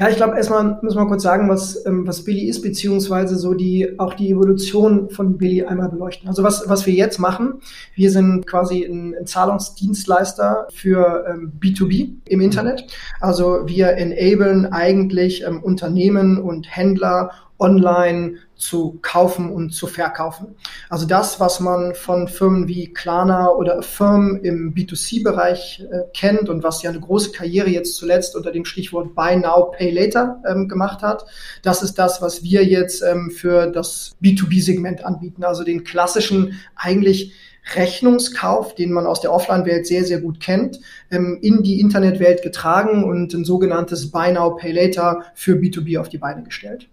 Ja, 0.00 0.08
ich 0.08 0.14
glaube, 0.14 0.36
erstmal 0.36 0.78
müssen 0.80 0.96
wir 0.96 1.06
kurz 1.08 1.24
sagen, 1.24 1.48
was, 1.48 1.84
ähm, 1.84 2.06
was 2.06 2.22
Billy 2.22 2.48
ist, 2.48 2.62
beziehungsweise 2.62 3.36
so 3.36 3.54
die, 3.54 3.98
auch 3.98 4.14
die 4.14 4.30
Evolution 4.30 5.10
von 5.10 5.36
Billy 5.38 5.64
einmal 5.64 5.88
beleuchten. 5.88 6.28
Also 6.28 6.44
was, 6.44 6.68
was 6.68 6.86
wir 6.86 6.94
jetzt 6.94 7.18
machen, 7.18 7.54
wir 7.96 8.12
sind 8.12 8.46
quasi 8.46 8.84
ein, 8.84 9.16
ein 9.18 9.26
Zahlungsdienstleister 9.26 10.68
für 10.70 11.24
ähm, 11.28 11.52
B2B 11.58 12.10
im 12.26 12.40
Internet. 12.40 12.86
Also 13.18 13.66
wir 13.66 13.88
enablen 13.88 14.66
eigentlich 14.66 15.44
ähm, 15.44 15.64
Unternehmen 15.64 16.40
und 16.40 16.68
Händler 16.76 17.32
online 17.58 18.36
zu 18.58 18.98
kaufen 19.02 19.50
und 19.50 19.70
zu 19.70 19.86
verkaufen. 19.86 20.56
Also 20.90 21.06
das, 21.06 21.40
was 21.40 21.60
man 21.60 21.94
von 21.94 22.28
Firmen 22.28 22.68
wie 22.68 22.92
Klarna 22.92 23.48
oder 23.50 23.82
Firmen 23.82 24.44
im 24.44 24.74
B2C-Bereich 24.74 25.84
äh, 25.90 26.00
kennt 26.12 26.48
und 26.48 26.62
was 26.62 26.82
ja 26.82 26.90
eine 26.90 27.00
große 27.00 27.32
Karriere 27.32 27.70
jetzt 27.70 27.96
zuletzt 27.96 28.36
unter 28.36 28.50
dem 28.50 28.64
Stichwort 28.64 29.14
Buy 29.14 29.36
Now, 29.36 29.70
Pay 29.70 29.90
Later 29.90 30.42
ähm, 30.46 30.68
gemacht 30.68 31.02
hat, 31.02 31.24
das 31.62 31.82
ist 31.82 31.94
das, 31.94 32.20
was 32.20 32.42
wir 32.42 32.64
jetzt 32.64 33.02
ähm, 33.02 33.30
für 33.30 33.68
das 33.68 34.16
B2B-Segment 34.22 35.04
anbieten. 35.04 35.44
Also 35.44 35.64
den 35.64 35.84
klassischen 35.84 36.60
eigentlich 36.74 37.32
Rechnungskauf, 37.74 38.74
den 38.74 38.92
man 38.92 39.06
aus 39.06 39.20
der 39.20 39.32
Offline-Welt 39.32 39.86
sehr, 39.86 40.04
sehr 40.04 40.20
gut 40.20 40.40
kennt, 40.40 40.80
ähm, 41.10 41.38
in 41.42 41.62
die 41.62 41.80
Internetwelt 41.80 42.42
getragen 42.42 43.04
und 43.04 43.32
ein 43.34 43.44
sogenanntes 43.44 44.10
Buy 44.10 44.32
Now, 44.32 44.56
Pay 44.56 44.72
Later 44.72 45.22
für 45.34 45.54
B2B 45.54 46.00
auf 46.00 46.08
die 46.08 46.18
Beine 46.18 46.42
gestellt. 46.42 46.88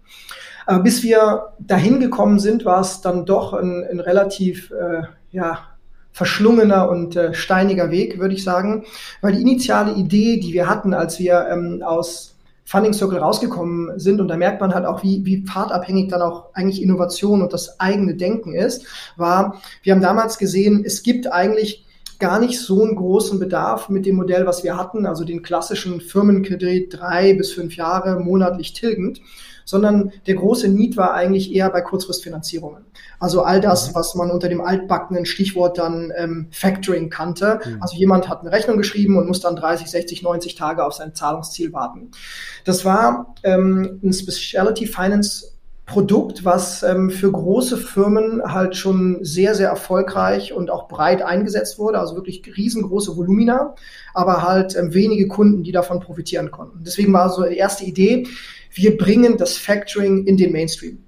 Aber 0.66 0.82
bis 0.82 1.02
wir 1.02 1.52
dahin 1.58 2.00
gekommen 2.00 2.38
sind, 2.38 2.64
war 2.64 2.80
es 2.80 3.00
dann 3.00 3.24
doch 3.24 3.52
ein, 3.52 3.84
ein 3.84 4.00
relativ 4.00 4.72
äh, 4.72 5.02
ja, 5.30 5.60
verschlungener 6.12 6.88
und 6.88 7.14
äh, 7.14 7.34
steiniger 7.34 7.90
Weg, 7.90 8.18
würde 8.18 8.34
ich 8.34 8.42
sagen, 8.42 8.84
weil 9.20 9.32
die 9.32 9.42
initiale 9.42 9.94
Idee, 9.94 10.40
die 10.40 10.52
wir 10.52 10.68
hatten, 10.68 10.92
als 10.92 11.18
wir 11.18 11.46
ähm, 11.50 11.82
aus 11.84 12.36
Funding 12.64 12.94
Circle 12.94 13.18
rausgekommen 13.18 13.98
sind, 14.00 14.20
und 14.20 14.28
da 14.28 14.36
merkt 14.36 14.60
man 14.60 14.74
halt 14.74 14.86
auch, 14.86 15.04
wie, 15.04 15.24
wie 15.24 15.44
pfadabhängig 15.44 16.08
dann 16.08 16.20
auch 16.20 16.52
eigentlich 16.52 16.82
Innovation 16.82 17.42
und 17.42 17.52
das 17.52 17.78
eigene 17.78 18.16
Denken 18.16 18.54
ist, 18.54 18.86
war, 19.16 19.60
wir 19.82 19.94
haben 19.94 20.00
damals 20.00 20.36
gesehen, 20.36 20.82
es 20.84 21.04
gibt 21.04 21.30
eigentlich 21.32 21.86
gar 22.18 22.40
nicht 22.40 22.60
so 22.60 22.82
einen 22.82 22.96
großen 22.96 23.38
Bedarf 23.38 23.88
mit 23.88 24.06
dem 24.06 24.16
Modell, 24.16 24.46
was 24.46 24.64
wir 24.64 24.76
hatten, 24.76 25.06
also 25.06 25.24
den 25.24 25.42
klassischen 25.42 26.00
Firmenkredit 26.00 26.98
drei 26.98 27.34
bis 27.34 27.52
fünf 27.52 27.76
Jahre 27.76 28.18
monatlich 28.20 28.72
tilgend, 28.72 29.20
sondern 29.66 30.12
der 30.26 30.36
große 30.36 30.68
Need 30.68 30.96
war 30.96 31.12
eigentlich 31.12 31.54
eher 31.54 31.68
bei 31.68 31.82
Kurzfristfinanzierungen. 31.82 32.86
Also 33.18 33.42
all 33.42 33.60
das, 33.60 33.90
mhm. 33.90 33.94
was 33.96 34.14
man 34.14 34.30
unter 34.30 34.48
dem 34.48 34.62
altbackenen 34.62 35.26
Stichwort 35.26 35.76
dann 35.76 36.12
ähm, 36.16 36.46
Factoring 36.52 37.10
kannte. 37.10 37.60
Mhm. 37.62 37.82
Also 37.82 37.96
jemand 37.96 38.28
hat 38.28 38.40
eine 38.40 38.52
Rechnung 38.52 38.78
geschrieben 38.78 39.18
und 39.18 39.26
muss 39.26 39.40
dann 39.40 39.56
30, 39.56 39.88
60, 39.88 40.22
90 40.22 40.54
Tage 40.54 40.86
auf 40.86 40.94
sein 40.94 41.14
Zahlungsziel 41.14 41.72
warten. 41.72 42.12
Das 42.64 42.84
war 42.84 43.34
ähm, 43.42 44.00
ein 44.02 44.12
Specialty 44.12 44.86
Finance 44.86 45.55
Produkt, 45.86 46.44
was 46.44 46.82
ähm, 46.82 47.10
für 47.10 47.30
große 47.30 47.76
Firmen 47.76 48.42
halt 48.42 48.76
schon 48.76 49.24
sehr, 49.24 49.54
sehr 49.54 49.68
erfolgreich 49.68 50.52
und 50.52 50.68
auch 50.68 50.88
breit 50.88 51.22
eingesetzt 51.22 51.78
wurde, 51.78 52.00
also 52.00 52.16
wirklich 52.16 52.42
riesengroße 52.56 53.16
Volumina, 53.16 53.76
aber 54.12 54.42
halt 54.42 54.76
ähm, 54.76 54.92
wenige 54.92 55.28
Kunden, 55.28 55.62
die 55.62 55.70
davon 55.70 56.00
profitieren 56.00 56.50
konnten. 56.50 56.82
Deswegen 56.84 57.12
war 57.12 57.30
so 57.30 57.44
die 57.44 57.56
erste 57.56 57.84
Idee, 57.84 58.26
wir 58.74 58.96
bringen 58.96 59.36
das 59.38 59.56
Factoring 59.56 60.26
in 60.26 60.36
den 60.36 60.50
Mainstream. 60.50 61.05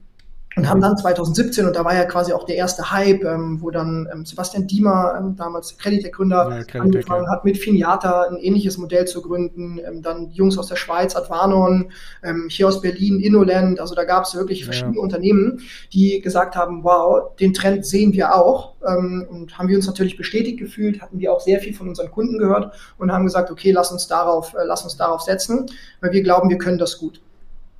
Und 0.58 0.68
haben 0.68 0.80
dann 0.80 0.96
2017, 0.96 1.66
und 1.66 1.76
da 1.76 1.84
war 1.84 1.94
ja 1.94 2.04
quasi 2.04 2.32
auch 2.32 2.44
der 2.44 2.56
erste 2.56 2.90
Hype, 2.90 3.22
ähm, 3.22 3.58
wo 3.60 3.70
dann 3.70 4.08
ähm, 4.12 4.26
Sebastian 4.26 4.66
Diemer, 4.66 5.14
ähm, 5.16 5.36
damals 5.36 5.78
Creditec-Gründer, 5.78 6.64
ja, 6.72 6.80
angefangen 6.80 7.26
ja. 7.26 7.30
hat, 7.30 7.44
mit 7.44 7.58
Finiata 7.58 8.24
ein 8.24 8.38
ähnliches 8.38 8.76
Modell 8.76 9.06
zu 9.06 9.22
gründen. 9.22 9.78
Ähm, 9.78 10.02
dann 10.02 10.30
Jungs 10.32 10.58
aus 10.58 10.66
der 10.66 10.74
Schweiz, 10.74 11.14
Advanon, 11.14 11.92
ähm, 12.24 12.48
hier 12.50 12.66
aus 12.66 12.80
Berlin, 12.80 13.20
Innoland. 13.20 13.78
Also 13.78 13.94
da 13.94 14.02
gab 14.02 14.24
es 14.24 14.34
wirklich 14.34 14.64
verschiedene 14.64 14.96
ja. 14.96 15.02
Unternehmen, 15.02 15.60
die 15.92 16.20
gesagt 16.20 16.56
haben, 16.56 16.82
wow, 16.82 17.36
den 17.36 17.54
Trend 17.54 17.86
sehen 17.86 18.12
wir 18.12 18.34
auch. 18.34 18.74
Ähm, 18.84 19.28
und 19.30 19.56
haben 19.58 19.68
wir 19.68 19.76
uns 19.76 19.86
natürlich 19.86 20.16
bestätigt 20.16 20.58
gefühlt, 20.58 21.00
hatten 21.00 21.20
wir 21.20 21.32
auch 21.32 21.40
sehr 21.40 21.60
viel 21.60 21.72
von 21.72 21.88
unseren 21.88 22.10
Kunden 22.10 22.36
gehört 22.36 22.74
und 22.98 23.12
haben 23.12 23.24
gesagt, 23.24 23.52
okay, 23.52 23.70
lass 23.70 23.92
uns 23.92 24.08
darauf, 24.08 24.54
äh, 24.54 24.64
lass 24.64 24.82
uns 24.82 24.96
darauf 24.96 25.20
setzen, 25.20 25.66
weil 26.00 26.10
wir 26.10 26.22
glauben, 26.22 26.50
wir 26.50 26.58
können 26.58 26.78
das 26.78 26.98
gut. 26.98 27.20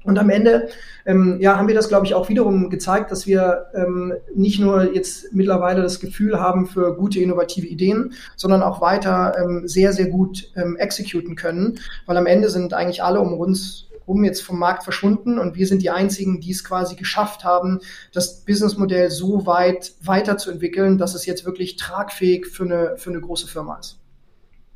Und 0.09 0.19
am 0.19 0.31
Ende 0.31 0.71
ähm, 1.05 1.37
ja, 1.39 1.59
haben 1.59 1.69
wir 1.69 1.75
das, 1.75 1.91
glaube 1.91 2.07
ich, 2.07 2.15
auch 2.15 2.31
wiederum 2.31 2.71
gezeigt, 2.71 3.13
dass 3.13 3.27
wir 3.27 3.67
ähm, 3.75 4.15
nicht 4.35 4.59
nur 4.59 4.95
jetzt 4.95 5.35
mittlerweile 5.35 5.83
das 5.83 6.01
Gefühl 6.01 6.41
haben 6.41 6.67
für 6.67 6.97
gute, 6.97 7.21
innovative 7.21 7.67
Ideen, 7.67 8.15
sondern 8.35 8.63
auch 8.63 8.81
weiter 8.81 9.37
ähm, 9.39 9.69
sehr, 9.69 9.93
sehr 9.93 10.07
gut 10.07 10.51
ähm, 10.57 10.77
exekuten 10.79 11.37
können, 11.37 11.79
weil 12.07 12.17
am 12.17 12.25
Ende 12.25 12.49
sind 12.49 12.73
eigentlich 12.73 13.03
alle 13.03 13.21
um 13.21 13.35
uns 13.35 13.85
um 14.07 14.25
jetzt 14.25 14.41
vom 14.41 14.59
Markt 14.59 14.85
verschwunden 14.85 15.39
und 15.39 15.57
wir 15.57 15.67
sind 15.67 15.83
die 15.83 15.91
einzigen, 15.91 16.41
die 16.41 16.53
es 16.53 16.65
quasi 16.65 16.97
geschafft 16.97 17.45
haben, 17.45 17.81
das 18.15 18.47
Businessmodell 18.47 19.11
so 19.11 19.45
weit 19.45 19.93
weiterzuentwickeln, 20.01 20.97
dass 20.97 21.15
es 21.15 21.27
jetzt 21.27 21.45
wirklich 21.45 21.77
tragfähig 21.77 22.47
für 22.47 22.63
eine, 22.63 22.97
für 22.97 23.11
eine 23.11 23.21
große 23.21 23.47
Firma 23.47 23.77
ist. 23.79 23.99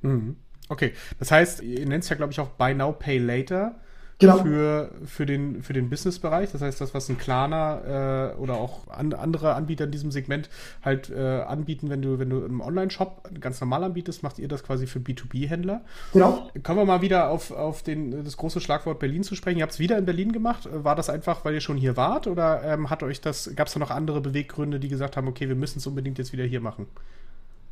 Mhm. 0.02 0.36
Okay, 0.68 0.92
das 1.18 1.30
heißt, 1.30 1.62
ihr 1.62 1.86
nennt 1.86 2.04
es 2.04 2.10
ja, 2.10 2.16
glaube 2.16 2.32
ich, 2.32 2.40
auch 2.40 2.50
Buy 2.50 2.74
Now, 2.74 2.92
Pay 2.92 3.16
Later 3.16 3.76
genau. 4.22 4.42
für, 4.42 4.90
für 5.04 5.26
den, 5.26 5.62
für 5.62 5.72
den 5.72 5.90
Business-Bereich. 5.90 6.50
Das 6.52 6.62
heißt, 6.62 6.80
das, 6.80 6.94
was 6.94 7.08
ein 7.08 7.18
Klarna 7.18 8.30
äh, 8.32 8.34
oder 8.36 8.54
auch 8.54 8.88
an, 8.88 9.12
andere 9.12 9.54
Anbieter 9.54 9.84
in 9.84 9.90
diesem 9.90 10.10
Segment 10.10 10.48
halt 10.82 11.10
äh, 11.10 11.42
anbieten, 11.42 11.90
wenn 11.90 12.02
du, 12.02 12.18
wenn 12.18 12.30
du 12.30 12.44
im 12.44 12.60
Online-Shop 12.60 13.30
ganz 13.40 13.60
normal 13.60 13.84
anbietest, 13.84 14.22
macht 14.22 14.38
ihr 14.38 14.48
das 14.48 14.62
quasi 14.62 14.86
für 14.86 14.98
B2B-Händler. 14.98 15.82
Genau. 16.12 16.50
Kommen 16.62 16.78
wir 16.78 16.86
mal 16.86 17.02
wieder 17.02 17.28
auf, 17.28 17.50
auf 17.50 17.82
den, 17.82 18.24
das 18.24 18.36
große 18.36 18.60
Schlagwort 18.60 18.98
Berlin 18.98 19.22
zu 19.22 19.34
sprechen. 19.34 19.58
Ihr 19.58 19.64
habt 19.64 19.74
es 19.74 19.78
wieder 19.78 19.98
in 19.98 20.04
Berlin 20.04 20.32
gemacht. 20.32 20.68
War 20.72 20.96
das 20.96 21.10
einfach, 21.10 21.44
weil 21.44 21.54
ihr 21.54 21.60
schon 21.60 21.76
hier 21.76 21.96
wart 21.96 22.26
oder 22.26 22.62
ähm, 22.64 22.90
hat 22.90 23.02
euch 23.02 23.20
das, 23.20 23.50
gab 23.54 23.66
es 23.66 23.74
da 23.74 23.80
noch 23.80 23.90
andere 23.90 24.20
Beweggründe, 24.20 24.80
die 24.80 24.88
gesagt 24.88 25.16
haben, 25.16 25.28
okay, 25.28 25.48
wir 25.48 25.56
müssen 25.56 25.78
es 25.78 25.86
unbedingt 25.86 26.18
jetzt 26.18 26.32
wieder 26.32 26.44
hier 26.44 26.60
machen? 26.60 26.86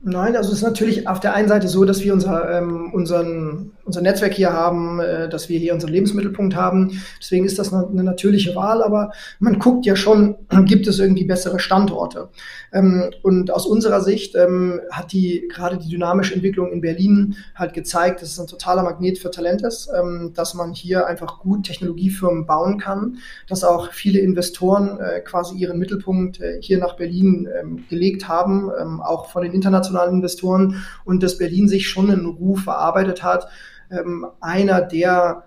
Nein, 0.02 0.34
also 0.34 0.48
es 0.52 0.58
ist 0.58 0.62
natürlich 0.62 1.06
auf 1.06 1.20
der 1.20 1.34
einen 1.34 1.48
Seite 1.48 1.68
so, 1.68 1.84
dass 1.84 2.02
wir 2.02 2.14
unser, 2.14 2.50
ähm, 2.50 2.90
unseren, 2.94 3.72
unser 3.84 4.00
Netzwerk 4.00 4.32
hier 4.32 4.50
haben, 4.50 4.98
äh, 4.98 5.28
dass 5.28 5.50
wir 5.50 5.58
hier 5.58 5.74
unseren 5.74 5.90
Lebensmittelpunkt 5.90 6.56
haben. 6.56 7.02
Deswegen 7.20 7.44
ist 7.44 7.58
das 7.58 7.70
eine, 7.70 7.86
eine, 7.86 8.02
natürliche 8.02 8.56
Wahl, 8.56 8.82
aber 8.82 9.12
man 9.40 9.58
guckt 9.58 9.84
ja 9.84 9.96
schon, 9.96 10.36
gibt 10.64 10.86
es 10.86 11.00
irgendwie 11.00 11.24
bessere 11.24 11.58
Standorte. 11.58 12.30
Ähm, 12.72 13.10
und 13.22 13.50
aus 13.50 13.66
unserer 13.66 14.00
Sicht 14.00 14.34
ähm, 14.36 14.80
hat 14.90 15.12
die 15.12 15.46
gerade 15.52 15.76
die 15.76 15.90
dynamische 15.90 16.34
Entwicklung 16.34 16.72
in 16.72 16.80
Berlin 16.80 17.36
halt 17.54 17.74
gezeigt, 17.74 18.22
dass 18.22 18.30
es 18.30 18.40
ein 18.40 18.46
totaler 18.46 18.84
Magnet 18.84 19.18
für 19.18 19.30
Talent 19.30 19.60
ist, 19.60 19.90
ähm, 19.94 20.32
dass 20.34 20.54
man 20.54 20.72
hier 20.72 21.08
einfach 21.08 21.40
gut 21.40 21.66
Technologiefirmen 21.66 22.46
bauen 22.46 22.78
kann, 22.78 23.18
dass 23.48 23.64
auch 23.64 23.92
viele 23.92 24.20
Investoren 24.20 24.98
äh, 24.98 25.20
quasi 25.20 25.56
ihren 25.58 25.78
Mittelpunkt 25.78 26.40
äh, 26.40 26.56
hier 26.62 26.78
nach 26.78 26.96
Berlin 26.96 27.46
ähm, 27.60 27.84
gelegt 27.90 28.28
haben, 28.28 28.70
ähm, 28.80 29.02
auch 29.02 29.28
von 29.28 29.42
den 29.42 29.52
internationalen 29.52 29.89
internationalen 29.90 30.16
Investoren 30.16 30.82
und 31.04 31.22
dass 31.22 31.38
Berlin 31.38 31.68
sich 31.68 31.88
schon 31.88 32.10
einen 32.10 32.26
Ruf 32.26 32.66
erarbeitet 32.66 33.22
hat, 33.22 33.48
ähm, 33.90 34.26
einer 34.40 34.80
der 34.80 35.44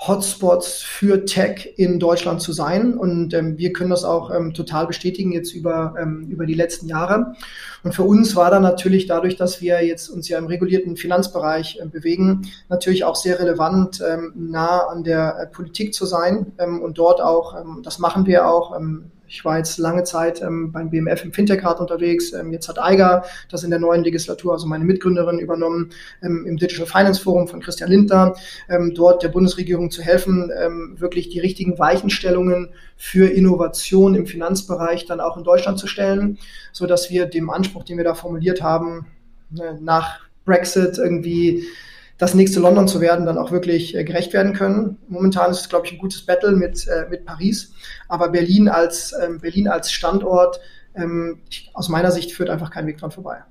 Hotspots 0.00 0.80
für 0.82 1.24
Tech 1.24 1.74
in 1.76 1.98
Deutschland 1.98 2.40
zu 2.40 2.52
sein. 2.52 2.94
Und 2.94 3.34
ähm, 3.34 3.58
wir 3.58 3.72
können 3.72 3.90
das 3.90 4.04
auch 4.04 4.32
ähm, 4.32 4.54
total 4.54 4.86
bestätigen 4.86 5.32
jetzt 5.32 5.52
über, 5.52 5.96
ähm, 6.00 6.28
über 6.30 6.46
die 6.46 6.54
letzten 6.54 6.86
Jahre. 6.86 7.34
Und 7.82 7.96
für 7.96 8.04
uns 8.04 8.36
war 8.36 8.48
dann 8.52 8.62
natürlich 8.62 9.06
dadurch, 9.06 9.34
dass 9.34 9.60
wir 9.60 9.84
jetzt 9.84 10.08
uns 10.08 10.28
ja 10.28 10.38
im 10.38 10.46
regulierten 10.46 10.96
Finanzbereich 10.96 11.80
äh, 11.82 11.86
bewegen, 11.86 12.42
natürlich 12.68 13.02
auch 13.02 13.16
sehr 13.16 13.40
relevant, 13.40 14.00
ähm, 14.00 14.32
nah 14.36 14.86
an 14.86 15.02
der 15.02 15.36
äh, 15.36 15.46
Politik 15.48 15.92
zu 15.94 16.06
sein 16.06 16.52
ähm, 16.58 16.80
und 16.80 16.98
dort 16.98 17.20
auch, 17.20 17.60
ähm, 17.60 17.80
das 17.82 17.98
machen 17.98 18.24
wir 18.24 18.46
auch, 18.46 18.78
ich 19.28 19.44
war 19.44 19.58
jetzt 19.58 19.78
lange 19.78 20.04
Zeit 20.04 20.40
ähm, 20.42 20.72
beim 20.72 20.90
BMF 20.90 21.24
im 21.24 21.32
Fintech-Rat 21.32 21.80
unterwegs. 21.80 22.32
Ähm, 22.32 22.52
jetzt 22.52 22.68
hat 22.68 22.82
Eiger 22.82 23.24
das 23.50 23.62
in 23.62 23.70
der 23.70 23.78
neuen 23.78 24.02
Legislatur, 24.02 24.52
also 24.52 24.66
meine 24.66 24.84
Mitgründerin, 24.84 25.38
übernommen 25.38 25.90
ähm, 26.22 26.46
im 26.46 26.56
Digital 26.56 26.86
Finance 26.86 27.20
Forum 27.20 27.46
von 27.46 27.60
Christian 27.60 27.90
Lindner, 27.90 28.34
ähm, 28.68 28.94
dort 28.94 29.22
der 29.22 29.28
Bundesregierung 29.28 29.90
zu 29.90 30.02
helfen, 30.02 30.50
ähm, 30.58 30.96
wirklich 30.98 31.28
die 31.28 31.40
richtigen 31.40 31.78
Weichenstellungen 31.78 32.70
für 32.96 33.28
Innovation 33.28 34.14
im 34.14 34.26
Finanzbereich 34.26 35.04
dann 35.04 35.20
auch 35.20 35.36
in 35.36 35.44
Deutschland 35.44 35.78
zu 35.78 35.86
stellen, 35.86 36.38
so 36.72 36.86
dass 36.86 37.10
wir 37.10 37.26
dem 37.26 37.50
Anspruch, 37.50 37.84
den 37.84 37.98
wir 37.98 38.04
da 38.04 38.14
formuliert 38.14 38.62
haben, 38.62 39.06
äh, 39.58 39.74
nach 39.80 40.20
Brexit 40.44 40.96
irgendwie 40.96 41.66
das 42.18 42.34
nächste 42.34 42.60
London 42.60 42.88
zu 42.88 43.00
werden, 43.00 43.26
dann 43.26 43.38
auch 43.38 43.52
wirklich 43.52 43.94
äh, 43.94 44.04
gerecht 44.04 44.32
werden 44.32 44.52
können. 44.52 44.98
Momentan 45.08 45.50
ist 45.50 45.60
es, 45.60 45.68
glaube 45.68 45.86
ich, 45.86 45.92
ein 45.92 45.98
gutes 45.98 46.22
Battle 46.26 46.52
mit, 46.52 46.86
äh, 46.88 47.06
mit 47.08 47.24
Paris, 47.24 47.72
aber 48.08 48.28
Berlin 48.28 48.68
als, 48.68 49.14
ähm, 49.22 49.40
Berlin 49.40 49.68
als 49.68 49.92
Standort, 49.92 50.60
ähm, 50.94 51.40
aus 51.72 51.88
meiner 51.88 52.10
Sicht 52.10 52.32
führt 52.32 52.50
einfach 52.50 52.70
kein 52.70 52.86
Weg 52.86 52.98
dran 52.98 53.12
vorbei. 53.12 53.42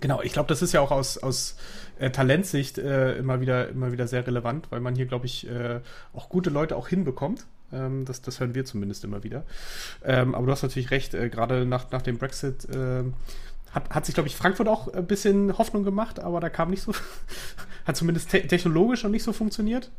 Genau, 0.00 0.22
ich 0.22 0.32
glaube, 0.32 0.48
das 0.48 0.62
ist 0.62 0.72
ja 0.72 0.80
auch 0.80 0.92
aus, 0.92 1.18
aus 1.18 1.56
äh, 1.98 2.10
Talentsicht 2.10 2.78
äh, 2.78 3.16
immer, 3.16 3.40
wieder, 3.40 3.68
immer 3.68 3.90
wieder 3.90 4.06
sehr 4.06 4.26
relevant, 4.26 4.70
weil 4.70 4.80
man 4.80 4.94
hier, 4.94 5.06
glaube 5.06 5.26
ich, 5.26 5.48
äh, 5.48 5.80
auch 6.14 6.28
gute 6.28 6.50
Leute 6.50 6.76
auch 6.76 6.88
hinbekommt. 6.88 7.46
Ähm, 7.72 8.04
das, 8.04 8.22
das 8.22 8.38
hören 8.38 8.54
wir 8.54 8.64
zumindest 8.64 9.04
immer 9.04 9.24
wieder. 9.24 9.44
Ähm, 10.04 10.34
aber 10.34 10.46
du 10.46 10.52
hast 10.52 10.62
natürlich 10.62 10.90
recht, 10.90 11.14
äh, 11.14 11.28
gerade 11.28 11.66
nach, 11.66 11.90
nach 11.90 12.02
dem 12.02 12.18
Brexit 12.18 12.64
äh, 12.70 13.02
hat, 13.72 13.90
hat 13.90 14.06
sich, 14.06 14.14
glaube 14.14 14.28
ich, 14.28 14.36
Frankfurt 14.36 14.68
auch 14.68 14.92
ein 14.92 15.06
bisschen 15.06 15.56
Hoffnung 15.58 15.84
gemacht, 15.84 16.20
aber 16.20 16.40
da 16.40 16.48
kam 16.48 16.70
nicht 16.70 16.82
so, 16.82 16.92
hat 17.84 17.96
zumindest 17.96 18.30
te 18.30 18.46
technologisch 18.46 19.02
noch 19.02 19.10
nicht 19.10 19.22
so 19.24 19.32
funktioniert. 19.32 19.90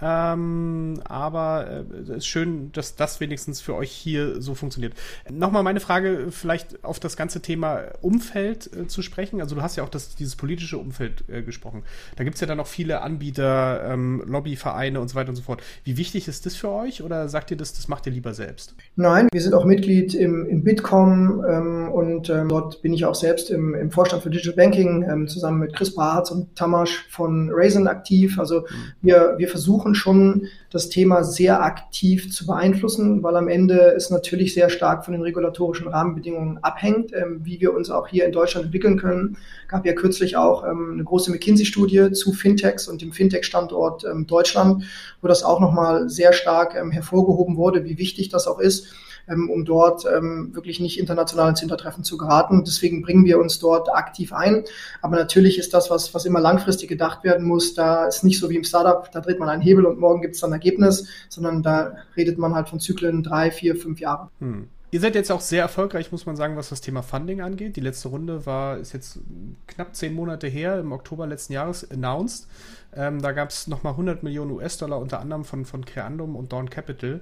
Ähm, 0.00 1.00
aber 1.04 1.84
es 2.02 2.08
äh, 2.08 2.16
ist 2.16 2.26
schön, 2.26 2.72
dass 2.72 2.96
das 2.96 3.20
wenigstens 3.20 3.60
für 3.60 3.74
euch 3.74 3.90
hier 3.90 4.40
so 4.40 4.54
funktioniert. 4.54 4.94
Nochmal 5.30 5.62
meine 5.62 5.80
Frage, 5.80 6.28
vielleicht 6.30 6.84
auf 6.84 7.00
das 7.00 7.16
ganze 7.16 7.42
Thema 7.42 7.82
Umfeld 8.00 8.70
äh, 8.74 8.86
zu 8.86 9.02
sprechen. 9.02 9.40
Also 9.40 9.56
du 9.56 9.62
hast 9.62 9.76
ja 9.76 9.84
auch 9.84 9.88
das, 9.88 10.14
dieses 10.14 10.36
politische 10.36 10.78
Umfeld 10.78 11.24
äh, 11.28 11.42
gesprochen. 11.42 11.82
Da 12.16 12.24
gibt 12.24 12.36
es 12.36 12.40
ja 12.40 12.46
dann 12.46 12.58
noch 12.58 12.66
viele 12.66 13.02
Anbieter, 13.02 13.84
ähm, 13.84 14.22
Lobbyvereine 14.26 15.00
und 15.00 15.08
so 15.08 15.16
weiter 15.16 15.30
und 15.30 15.36
so 15.36 15.42
fort. 15.42 15.62
Wie 15.84 15.96
wichtig 15.96 16.28
ist 16.28 16.46
das 16.46 16.56
für 16.56 16.70
euch 16.70 17.02
oder 17.02 17.28
sagt 17.28 17.50
ihr 17.50 17.56
das, 17.56 17.74
das 17.74 17.88
macht 17.88 18.06
ihr 18.06 18.12
lieber 18.12 18.32
selbst? 18.32 18.74
Nein, 18.96 19.28
wir 19.32 19.40
sind 19.40 19.54
auch 19.54 19.64
Mitglied 19.64 20.14
im, 20.14 20.46
im 20.46 20.64
Bitkom 20.64 21.44
ähm, 21.46 21.88
und 21.90 22.30
ähm, 22.30 22.48
dort 22.48 22.80
bin 22.82 22.92
ich 22.92 23.04
auch 23.04 23.14
selbst 23.14 23.50
im, 23.50 23.74
im 23.74 23.90
Vorstand 23.90 24.22
für 24.22 24.30
Digital 24.30 24.54
Banking 24.54 25.02
ähm, 25.02 25.28
zusammen 25.28 25.60
mit 25.60 25.74
Chris 25.74 25.94
Bartz 25.94 26.30
und 26.30 26.56
Tamasch 26.56 27.06
von 27.10 27.50
Raisin 27.52 27.86
aktiv. 27.86 28.38
Also 28.38 28.60
mhm. 28.60 28.66
wir, 29.02 29.34
wir 29.36 29.48
versuchen 29.48 29.79
versuchen 29.80 29.94
schon, 29.94 30.48
das 30.70 30.88
Thema 30.88 31.24
sehr 31.24 31.62
aktiv 31.62 32.32
zu 32.32 32.46
beeinflussen, 32.46 33.22
weil 33.22 33.36
am 33.36 33.48
Ende 33.48 33.92
es 33.96 34.10
natürlich 34.10 34.54
sehr 34.54 34.70
stark 34.70 35.04
von 35.04 35.12
den 35.12 35.22
regulatorischen 35.22 35.88
Rahmenbedingungen 35.88 36.58
abhängt, 36.58 37.12
ähm, 37.12 37.40
wie 37.42 37.60
wir 37.60 37.74
uns 37.74 37.90
auch 37.90 38.06
hier 38.06 38.24
in 38.24 38.32
Deutschland 38.32 38.66
entwickeln 38.66 38.98
können. 38.98 39.36
Gab 39.66 39.84
ja 39.84 39.94
kürzlich 39.94 40.36
auch 40.36 40.64
ähm, 40.64 40.92
eine 40.92 41.04
große 41.04 41.30
McKinsey-Studie 41.32 42.12
zu 42.12 42.32
Fintechs 42.32 42.86
und 42.86 43.02
dem 43.02 43.12
Fintech-Standort 43.12 44.04
ähm, 44.04 44.26
Deutschland, 44.26 44.84
wo 45.22 45.28
das 45.28 45.42
auch 45.42 45.60
nochmal 45.60 46.08
sehr 46.08 46.32
stark 46.32 46.76
ähm, 46.76 46.92
hervorgehoben 46.92 47.56
wurde, 47.56 47.84
wie 47.84 47.98
wichtig 47.98 48.28
das 48.28 48.46
auch 48.46 48.60
ist 48.60 48.94
um 49.28 49.64
dort 49.64 50.04
ähm, 50.04 50.54
wirklich 50.54 50.80
nicht 50.80 50.98
international 50.98 51.50
ins 51.50 51.60
Hintertreffen 51.60 52.04
zu 52.04 52.16
geraten. 52.16 52.64
Deswegen 52.64 53.02
bringen 53.02 53.24
wir 53.24 53.38
uns 53.38 53.58
dort 53.58 53.92
aktiv 53.92 54.32
ein. 54.32 54.64
Aber 55.02 55.16
natürlich 55.16 55.58
ist 55.58 55.74
das, 55.74 55.90
was, 55.90 56.14
was 56.14 56.24
immer 56.24 56.40
langfristig 56.40 56.88
gedacht 56.88 57.24
werden 57.24 57.46
muss, 57.46 57.74
da 57.74 58.06
ist 58.06 58.24
nicht 58.24 58.38
so 58.38 58.50
wie 58.50 58.56
im 58.56 58.64
Startup, 58.64 59.10
da 59.10 59.20
dreht 59.20 59.38
man 59.38 59.48
einen 59.48 59.62
Hebel 59.62 59.86
und 59.86 59.98
morgen 59.98 60.20
gibt 60.20 60.34
es 60.34 60.40
dann 60.40 60.50
ein 60.50 60.54
Ergebnis, 60.54 61.06
sondern 61.28 61.62
da 61.62 61.96
redet 62.16 62.38
man 62.38 62.54
halt 62.54 62.68
von 62.68 62.80
Zyklen 62.80 63.22
drei, 63.22 63.50
vier, 63.50 63.76
fünf 63.76 64.00
Jahre. 64.00 64.30
Hm. 64.40 64.68
Ihr 64.92 65.00
seid 65.00 65.14
jetzt 65.14 65.30
auch 65.30 65.40
sehr 65.40 65.62
erfolgreich, 65.62 66.10
muss 66.10 66.26
man 66.26 66.36
sagen, 66.36 66.56
was 66.56 66.70
das 66.70 66.80
Thema 66.80 67.02
Funding 67.02 67.40
angeht. 67.40 67.76
Die 67.76 67.80
letzte 67.80 68.08
Runde 68.08 68.44
war, 68.44 68.78
ist 68.78 68.92
jetzt 68.92 69.20
knapp 69.68 69.94
zehn 69.94 70.14
Monate 70.14 70.48
her, 70.48 70.80
im 70.80 70.92
Oktober 70.92 71.26
letzten 71.26 71.52
Jahres 71.52 71.88
announced. 71.90 72.48
Ähm, 72.96 73.22
da 73.22 73.30
gab 73.30 73.50
es 73.50 73.68
nochmal 73.68 73.92
100 73.92 74.24
Millionen 74.24 74.50
US-Dollar 74.50 74.98
unter 74.98 75.20
anderem 75.20 75.44
von, 75.44 75.64
von 75.64 75.84
Creandum 75.84 76.34
und 76.34 76.52
Dawn 76.52 76.70
Capital. 76.70 77.20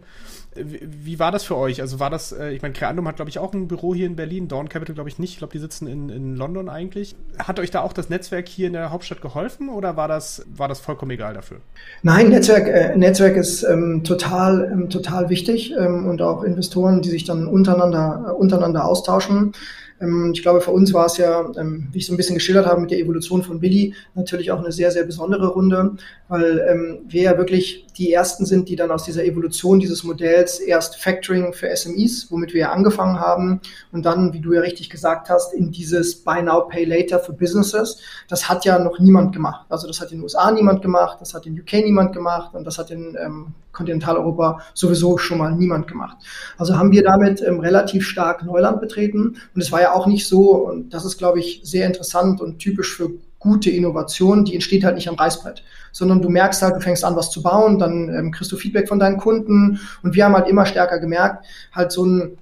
Wie, 0.55 0.81
wie, 0.83 1.19
war 1.19 1.31
das 1.31 1.45
für 1.45 1.57
euch? 1.57 1.83
Also 1.83 2.01
war 2.01 2.09
das, 2.09 2.33
äh, 2.33 2.53
ich 2.53 2.63
meine, 2.63 2.73
Creandum 2.73 3.07
hat, 3.07 3.17
glaube 3.17 3.29
ich, 3.29 3.39
auch 3.39 3.53
ein 3.53 3.69
Büro 3.69 3.95
hier 3.95 4.07
in 4.07 4.17
Berlin, 4.17 4.49
Dawn 4.49 4.71
Capital, 4.71 4.95
glaube 4.95 5.11
ich, 5.11 5.19
nicht. 5.19 5.33
Ich 5.33 5.39
glaube, 5.39 5.53
die 5.53 5.59
sitzen 5.59 5.87
in, 5.87 6.09
in 6.09 6.37
London 6.37 6.71
eigentlich. 6.71 7.17
Hat 7.39 7.61
euch 7.61 7.71
da 7.71 7.83
auch 7.83 7.93
das 7.93 8.09
Netzwerk 8.09 8.49
hier 8.49 8.67
in 8.67 8.73
der 8.73 8.91
Hauptstadt 8.91 9.21
geholfen 9.21 9.69
oder 9.69 9.97
war 9.99 10.09
das, 10.09 10.47
war 10.57 10.69
das 10.69 10.81
vollkommen 10.81 11.11
egal 11.11 11.35
dafür? 11.35 11.59
Nein, 12.03 12.31
Netzwerk, 12.31 12.67
äh, 12.67 12.97
Netzwerk 12.97 13.37
ist 13.37 13.63
ähm, 13.63 14.05
total, 14.05 14.71
ähm, 14.73 14.89
total 14.89 15.29
wichtig 15.29 15.75
ähm, 15.79 16.07
und 16.07 16.23
auch 16.23 16.45
Investoren, 16.45 17.03
die 17.03 17.11
sich 17.11 17.25
dann 17.25 17.47
untereinander, 17.59 18.27
äh, 18.29 18.33
untereinander 18.33 18.85
austauschen. 18.85 19.53
Ähm, 20.01 20.33
ich 20.33 20.43
glaube, 20.43 20.61
für 20.61 20.71
uns 20.71 20.93
war 20.93 21.07
es 21.07 21.17
ja, 21.17 21.51
ähm, 21.57 21.89
wie 21.93 21.99
ich 21.99 22.07
so 22.07 22.13
ein 22.13 22.17
bisschen 22.17 22.37
geschildert 22.37 22.67
habe 22.67 22.81
mit 22.81 22.91
der 22.91 22.99
Evolution 22.99 23.43
von 23.43 23.61
Billy, 23.61 23.95
natürlich 24.15 24.51
auch 24.51 24.61
eine 24.61 24.73
sehr, 24.73 24.91
sehr 24.91 25.05
besondere 25.05 25.49
Runde, 25.49 25.97
weil 26.29 26.65
ähm, 26.71 26.99
wir 27.09 27.23
ja 27.23 27.39
wirklich 27.39 27.87
die 27.97 28.13
ersten 28.13 28.47
sind, 28.47 28.69
die 28.69 28.77
dann 28.77 28.91
aus 28.91 29.05
dieser 29.05 29.25
Evolution 29.25 29.81
dieses 29.81 30.05
Modells 30.05 30.61
erst 30.61 30.97
Factoring 30.97 31.53
für 31.53 31.75
SMEs, 31.75 32.29
womit 32.31 32.55
wir 32.55 32.61
ja 32.61 32.73
angefangen 32.73 33.19
haben, 33.19 33.61
und 33.93 34.07
dann, 34.07 34.33
wie 34.33 34.41
du 34.41 34.53
ja 34.53 34.61
richtig 34.61 34.89
gesagt 34.91 35.31
hast, 35.31 35.53
in 35.53 35.73
dieses 35.73 36.15
Buy 36.17 36.43
Now, 36.43 36.69
Pay 36.69 36.85
Later 36.85 37.19
für 37.19 37.33
Businesses. 37.33 38.01
Das 38.29 38.49
hat 38.49 38.65
ja 38.65 38.79
noch 38.79 39.01
niemand 39.01 39.35
gemacht. 39.35 39.67
Also 39.69 39.89
das 39.89 40.01
hat 40.01 40.13
in 40.13 40.19
den 40.19 40.23
USA 40.23 40.51
niemand 40.53 40.83
gemacht, 40.83 41.19
das 41.21 41.35
hat 41.35 41.47
in 41.47 41.59
UK 41.59 41.73
niemand 41.85 42.13
gemacht 42.13 42.55
und 42.55 42.65
das 42.65 42.79
hat 42.79 42.91
in 42.91 43.17
ähm, 43.21 43.55
Kontinentaleuropa 43.73 44.61
sowieso 44.75 45.19
schon 45.19 45.39
mal 45.39 45.55
niemand 45.55 45.87
gemacht. 45.87 46.17
Also 46.57 46.77
haben 46.77 46.91
wir 46.93 47.03
damit 47.03 47.43
ähm, 47.43 47.61
relativ 47.61 48.07
stark 48.07 48.45
Neuland 48.45 48.81
betreten. 48.81 49.37
Und 49.55 49.61
es 49.61 49.71
war 49.71 49.81
ja 49.81 49.93
auch 49.93 50.07
nicht 50.07 50.27
so, 50.27 50.67
und 50.67 50.91
das 50.91 51.05
ist, 51.05 51.19
glaube 51.19 51.39
ich, 51.39 51.61
sehr 51.65 51.87
interessant 51.87 52.41
und 52.41 52.59
typisch 52.59 52.97
für 52.97 53.11
gute 53.39 53.71
Innovation, 53.71 54.45
die 54.45 54.55
entsteht 54.55 54.85
halt 54.85 54.97
nicht 54.97 55.09
am 55.09 55.15
Reißbrett, 55.15 55.63
sondern 55.93 56.21
du 56.21 56.29
merkst 56.29 56.61
halt, 56.63 56.75
du 56.75 56.81
fängst 56.81 57.05
an, 57.05 57.15
was 57.15 57.31
zu 57.31 57.43
bauen, 57.43 57.79
dann 57.79 58.09
ähm, 58.09 58.33
kriegst 58.33 58.51
du 58.51 58.57
Feedback 58.57 58.89
von 58.89 58.99
deinen 58.99 59.19
Kunden 59.19 59.81
und 60.03 60.15
wir 60.15 60.25
haben 60.25 60.35
halt 60.35 60.49
immer 60.49 60.67
stärker 60.67 60.99
gemerkt, 60.99 61.47
halt 61.73 61.93
so 61.93 62.05
ein 62.05 62.39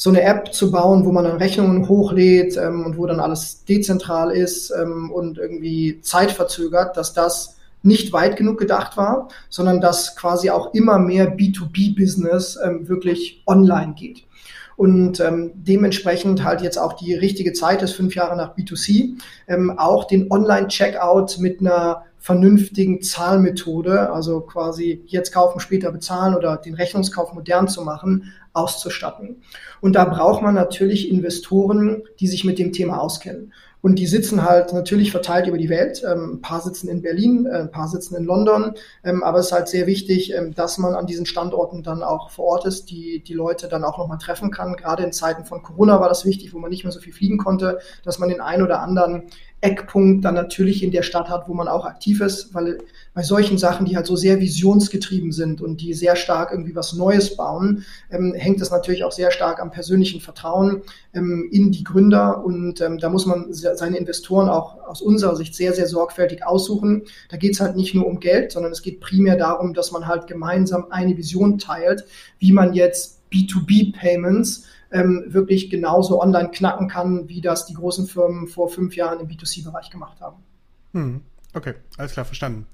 so 0.00 0.10
eine 0.10 0.22
App 0.22 0.54
zu 0.54 0.70
bauen, 0.70 1.04
wo 1.04 1.10
man 1.10 1.24
dann 1.24 1.38
Rechnungen 1.38 1.88
hochlädt 1.88 2.56
ähm, 2.56 2.86
und 2.86 2.96
wo 2.96 3.06
dann 3.06 3.18
alles 3.18 3.64
dezentral 3.64 4.30
ist 4.30 4.70
ähm, 4.70 5.10
und 5.10 5.38
irgendwie 5.38 6.00
zeitverzögert, 6.00 6.96
dass 6.96 7.14
das 7.14 7.57
nicht 7.82 8.12
weit 8.12 8.36
genug 8.36 8.58
gedacht 8.58 8.96
war, 8.96 9.28
sondern 9.48 9.80
dass 9.80 10.16
quasi 10.16 10.50
auch 10.50 10.74
immer 10.74 10.98
mehr 10.98 11.36
B2B-Business 11.36 12.58
ähm, 12.64 12.88
wirklich 12.88 13.42
online 13.46 13.94
geht. 13.94 14.24
Und 14.76 15.18
ähm, 15.18 15.50
dementsprechend 15.54 16.44
halt 16.44 16.60
jetzt 16.60 16.78
auch 16.78 16.92
die 16.92 17.12
richtige 17.14 17.52
Zeit 17.52 17.82
ist, 17.82 17.94
fünf 17.94 18.14
Jahre 18.14 18.36
nach 18.36 18.56
B2C, 18.56 19.18
ähm, 19.48 19.76
auch 19.76 20.04
den 20.04 20.30
Online-Checkout 20.30 21.38
mit 21.40 21.60
einer 21.60 22.04
vernünftigen 22.20 23.02
Zahlmethode, 23.02 24.12
also 24.12 24.40
quasi 24.40 25.02
jetzt 25.06 25.32
kaufen, 25.32 25.60
später 25.60 25.90
bezahlen 25.90 26.34
oder 26.34 26.56
den 26.56 26.74
Rechnungskauf 26.74 27.32
modern 27.32 27.68
zu 27.68 27.82
machen, 27.82 28.32
auszustatten. 28.52 29.42
Und 29.80 29.94
da 29.94 30.04
braucht 30.04 30.42
man 30.42 30.54
natürlich 30.54 31.10
Investoren, 31.10 32.02
die 32.20 32.26
sich 32.28 32.44
mit 32.44 32.58
dem 32.58 32.72
Thema 32.72 33.00
auskennen. 33.00 33.52
Und 33.80 33.98
die 33.98 34.06
sitzen 34.06 34.44
halt 34.44 34.72
natürlich 34.72 35.12
verteilt 35.12 35.46
über 35.46 35.58
die 35.58 35.68
Welt. 35.68 36.02
Ähm, 36.04 36.34
ein 36.34 36.40
paar 36.40 36.60
sitzen 36.60 36.88
in 36.88 37.02
Berlin, 37.02 37.46
äh, 37.46 37.60
ein 37.60 37.70
paar 37.70 37.88
sitzen 37.88 38.16
in 38.16 38.24
London. 38.24 38.74
Ähm, 39.04 39.22
aber 39.22 39.38
es 39.38 39.46
ist 39.46 39.52
halt 39.52 39.68
sehr 39.68 39.86
wichtig, 39.86 40.34
ähm, 40.34 40.54
dass 40.54 40.78
man 40.78 40.94
an 40.94 41.06
diesen 41.06 41.26
Standorten 41.26 41.82
dann 41.82 42.02
auch 42.02 42.30
vor 42.30 42.46
Ort 42.46 42.66
ist, 42.66 42.90
die 42.90 43.22
die 43.22 43.34
Leute 43.34 43.68
dann 43.68 43.84
auch 43.84 43.98
nochmal 43.98 44.18
treffen 44.18 44.50
kann. 44.50 44.76
Gerade 44.76 45.04
in 45.04 45.12
Zeiten 45.12 45.44
von 45.44 45.62
Corona 45.62 46.00
war 46.00 46.08
das 46.08 46.24
wichtig, 46.24 46.52
wo 46.52 46.58
man 46.58 46.70
nicht 46.70 46.84
mehr 46.84 46.92
so 46.92 47.00
viel 47.00 47.12
fliegen 47.12 47.38
konnte, 47.38 47.78
dass 48.04 48.18
man 48.18 48.28
den 48.28 48.40
einen 48.40 48.62
oder 48.62 48.80
anderen 48.80 49.24
Eckpunkt 49.60 50.24
dann 50.24 50.34
natürlich 50.34 50.84
in 50.84 50.92
der 50.92 51.02
Stadt 51.02 51.28
hat, 51.28 51.48
wo 51.48 51.54
man 51.54 51.66
auch 51.66 51.84
aktiv 51.84 52.20
ist, 52.20 52.54
weil 52.54 52.78
bei 53.12 53.24
solchen 53.24 53.58
Sachen, 53.58 53.86
die 53.86 53.96
halt 53.96 54.06
so 54.06 54.14
sehr 54.14 54.38
visionsgetrieben 54.38 55.32
sind 55.32 55.60
und 55.60 55.80
die 55.80 55.94
sehr 55.94 56.14
stark 56.14 56.52
irgendwie 56.52 56.76
was 56.76 56.92
Neues 56.92 57.36
bauen, 57.36 57.84
ähm, 58.10 58.34
hängt 58.34 58.60
es 58.60 58.70
natürlich 58.70 59.02
auch 59.02 59.10
sehr 59.10 59.32
stark 59.32 59.60
am 59.60 59.72
persönlichen 59.72 60.20
Vertrauen 60.20 60.82
ähm, 61.12 61.48
in 61.50 61.72
die 61.72 61.82
Gründer 61.82 62.44
und 62.44 62.80
ähm, 62.80 62.98
da 62.98 63.08
muss 63.08 63.26
man 63.26 63.52
seine 63.52 63.96
Investoren 63.96 64.48
auch 64.48 64.78
aus 64.86 65.02
unserer 65.02 65.34
Sicht 65.34 65.56
sehr, 65.56 65.72
sehr 65.72 65.88
sorgfältig 65.88 66.46
aussuchen. 66.46 67.02
Da 67.28 67.36
geht 67.36 67.54
es 67.54 67.60
halt 67.60 67.74
nicht 67.74 67.94
nur 67.94 68.06
um 68.06 68.20
Geld, 68.20 68.52
sondern 68.52 68.70
es 68.70 68.82
geht 68.82 69.00
primär 69.00 69.36
darum, 69.36 69.74
dass 69.74 69.90
man 69.90 70.06
halt 70.06 70.28
gemeinsam 70.28 70.86
eine 70.90 71.16
Vision 71.16 71.58
teilt, 71.58 72.04
wie 72.38 72.52
man 72.52 72.74
jetzt 72.74 73.18
B2B-Payments 73.32 74.66
ähm, 74.90 75.24
wirklich 75.28 75.70
genauso 75.70 76.20
online 76.20 76.50
knacken 76.50 76.88
kann, 76.88 77.28
wie 77.28 77.40
das 77.40 77.66
die 77.66 77.74
großen 77.74 78.06
Firmen 78.06 78.48
vor 78.48 78.68
fünf 78.68 78.96
Jahren 78.96 79.20
im 79.20 79.28
B2C-Bereich 79.28 79.90
gemacht 79.90 80.20
haben. 80.20 80.42
Hm. 80.92 81.22
Okay, 81.54 81.74
alles 81.96 82.12
klar, 82.12 82.24
verstanden. 82.24 82.66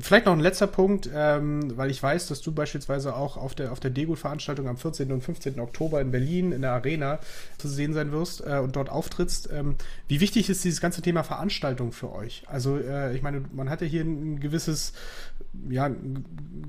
Vielleicht 0.00 0.26
noch 0.26 0.32
ein 0.32 0.40
letzter 0.40 0.66
Punkt, 0.66 1.10
ähm, 1.14 1.76
weil 1.76 1.90
ich 1.90 2.02
weiß, 2.02 2.28
dass 2.28 2.40
du 2.40 2.52
beispielsweise 2.52 3.14
auch 3.14 3.36
auf 3.36 3.54
der, 3.54 3.72
auf 3.72 3.80
der 3.80 3.90
Degut-Veranstaltung 3.90 4.68
am 4.68 4.76
14. 4.76 5.12
und 5.12 5.22
15. 5.22 5.60
Oktober 5.60 6.00
in 6.00 6.10
Berlin 6.10 6.52
in 6.52 6.62
der 6.62 6.72
Arena 6.72 7.18
zu 7.58 7.68
sehen 7.68 7.92
sein 7.92 8.10
wirst 8.10 8.42
äh, 8.46 8.58
und 8.58 8.76
dort 8.76 8.88
auftrittst. 8.88 9.50
Ähm, 9.52 9.76
wie 10.08 10.20
wichtig 10.20 10.48
ist 10.48 10.64
dieses 10.64 10.80
ganze 10.80 11.02
Thema 11.02 11.24
Veranstaltung 11.24 11.92
für 11.92 12.10
euch? 12.12 12.44
Also, 12.46 12.78
äh, 12.78 13.14
ich 13.14 13.22
meine, 13.22 13.44
man 13.52 13.68
hat 13.68 13.82
ja 13.82 13.86
hier 13.86 14.02
ein 14.02 14.40
gewisses 14.40 14.94
ja, 15.68 15.90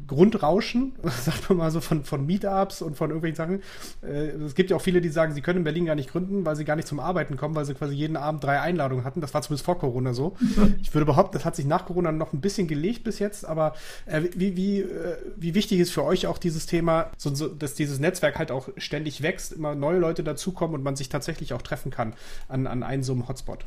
Grundrauschen, 0.08 0.94
sagt 1.24 1.50
man 1.50 1.58
mal 1.58 1.72
so, 1.72 1.80
von, 1.82 2.04
von 2.04 2.26
Meetups 2.26 2.82
und 2.82 2.98
von 2.98 3.10
irgendwelchen 3.10 3.36
Sachen. 3.36 3.62
Äh, 4.02 4.30
es 4.44 4.56
gibt 4.56 4.70
ja 4.70 4.76
auch 4.76 4.82
viele, 4.82 5.02
die 5.02 5.10
sagen, 5.10 5.34
sie 5.34 5.42
können 5.42 5.60
in 5.60 5.64
Berlin 5.64 5.86
gar 5.86 5.96
nicht 5.96 6.12
gründen, 6.12 6.46
weil 6.46 6.56
sie 6.56 6.66
gar 6.66 6.76
nicht 6.76 6.88
zum 6.88 7.00
Arbeiten 7.00 7.38
kommen, 7.38 7.56
weil 7.56 7.66
sie 7.66 7.74
quasi 7.74 7.96
jeden 7.96 8.18
Abend 8.18 8.44
drei 8.44 8.60
Einladungen 8.60 9.06
hatten. 9.06 9.22
Das 9.22 9.34
war 9.34 9.42
zumindest 9.42 9.66
vor 9.66 9.80
Corona 9.80 10.14
so. 10.14 10.36
Ich 10.82 10.94
würde 10.94 11.06
behaupten, 11.06 11.34
das 11.34 11.46
hat 11.46 11.56
sich 11.56 11.66
nach 11.66 11.86
Corona 11.86 12.12
noch 12.12 12.34
ein 12.34 12.42
bisschen 12.42 12.68
gelegt 12.68 13.04
bis 13.04 13.20
jetzt, 13.20 13.46
aber 13.46 13.74
äh, 14.06 14.24
wie, 14.36 14.56
wie, 14.56 14.82
äh, 14.82 15.18
wie 15.36 15.54
wichtig 15.56 15.80
ist 15.80 15.92
für 15.92 16.04
euch 16.04 16.28
auch 16.28 16.38
dieses 16.38 16.66
Thema, 16.66 17.10
so, 17.18 17.34
so, 17.34 17.48
dass 17.48 17.74
dieses 17.74 18.00
Netzwerk 18.00 18.38
halt 18.38 18.52
auch 18.52 18.70
ständig 18.78 19.22
wächst, 19.22 19.54
immer 19.54 19.76
neue 19.76 20.00
Leute 20.00 20.24
dazukommen 20.24 20.76
und 20.76 20.84
man 20.84 20.96
sich 20.96 21.10
tatsächlich 21.10 21.54
auch 21.54 21.62
treffen 21.62 21.92
kann 21.92 22.14
an, 22.48 22.68
an 22.68 22.84
einem 22.84 23.04
so 23.04 23.14
einem 23.14 23.28
Hotspot? 23.28 23.66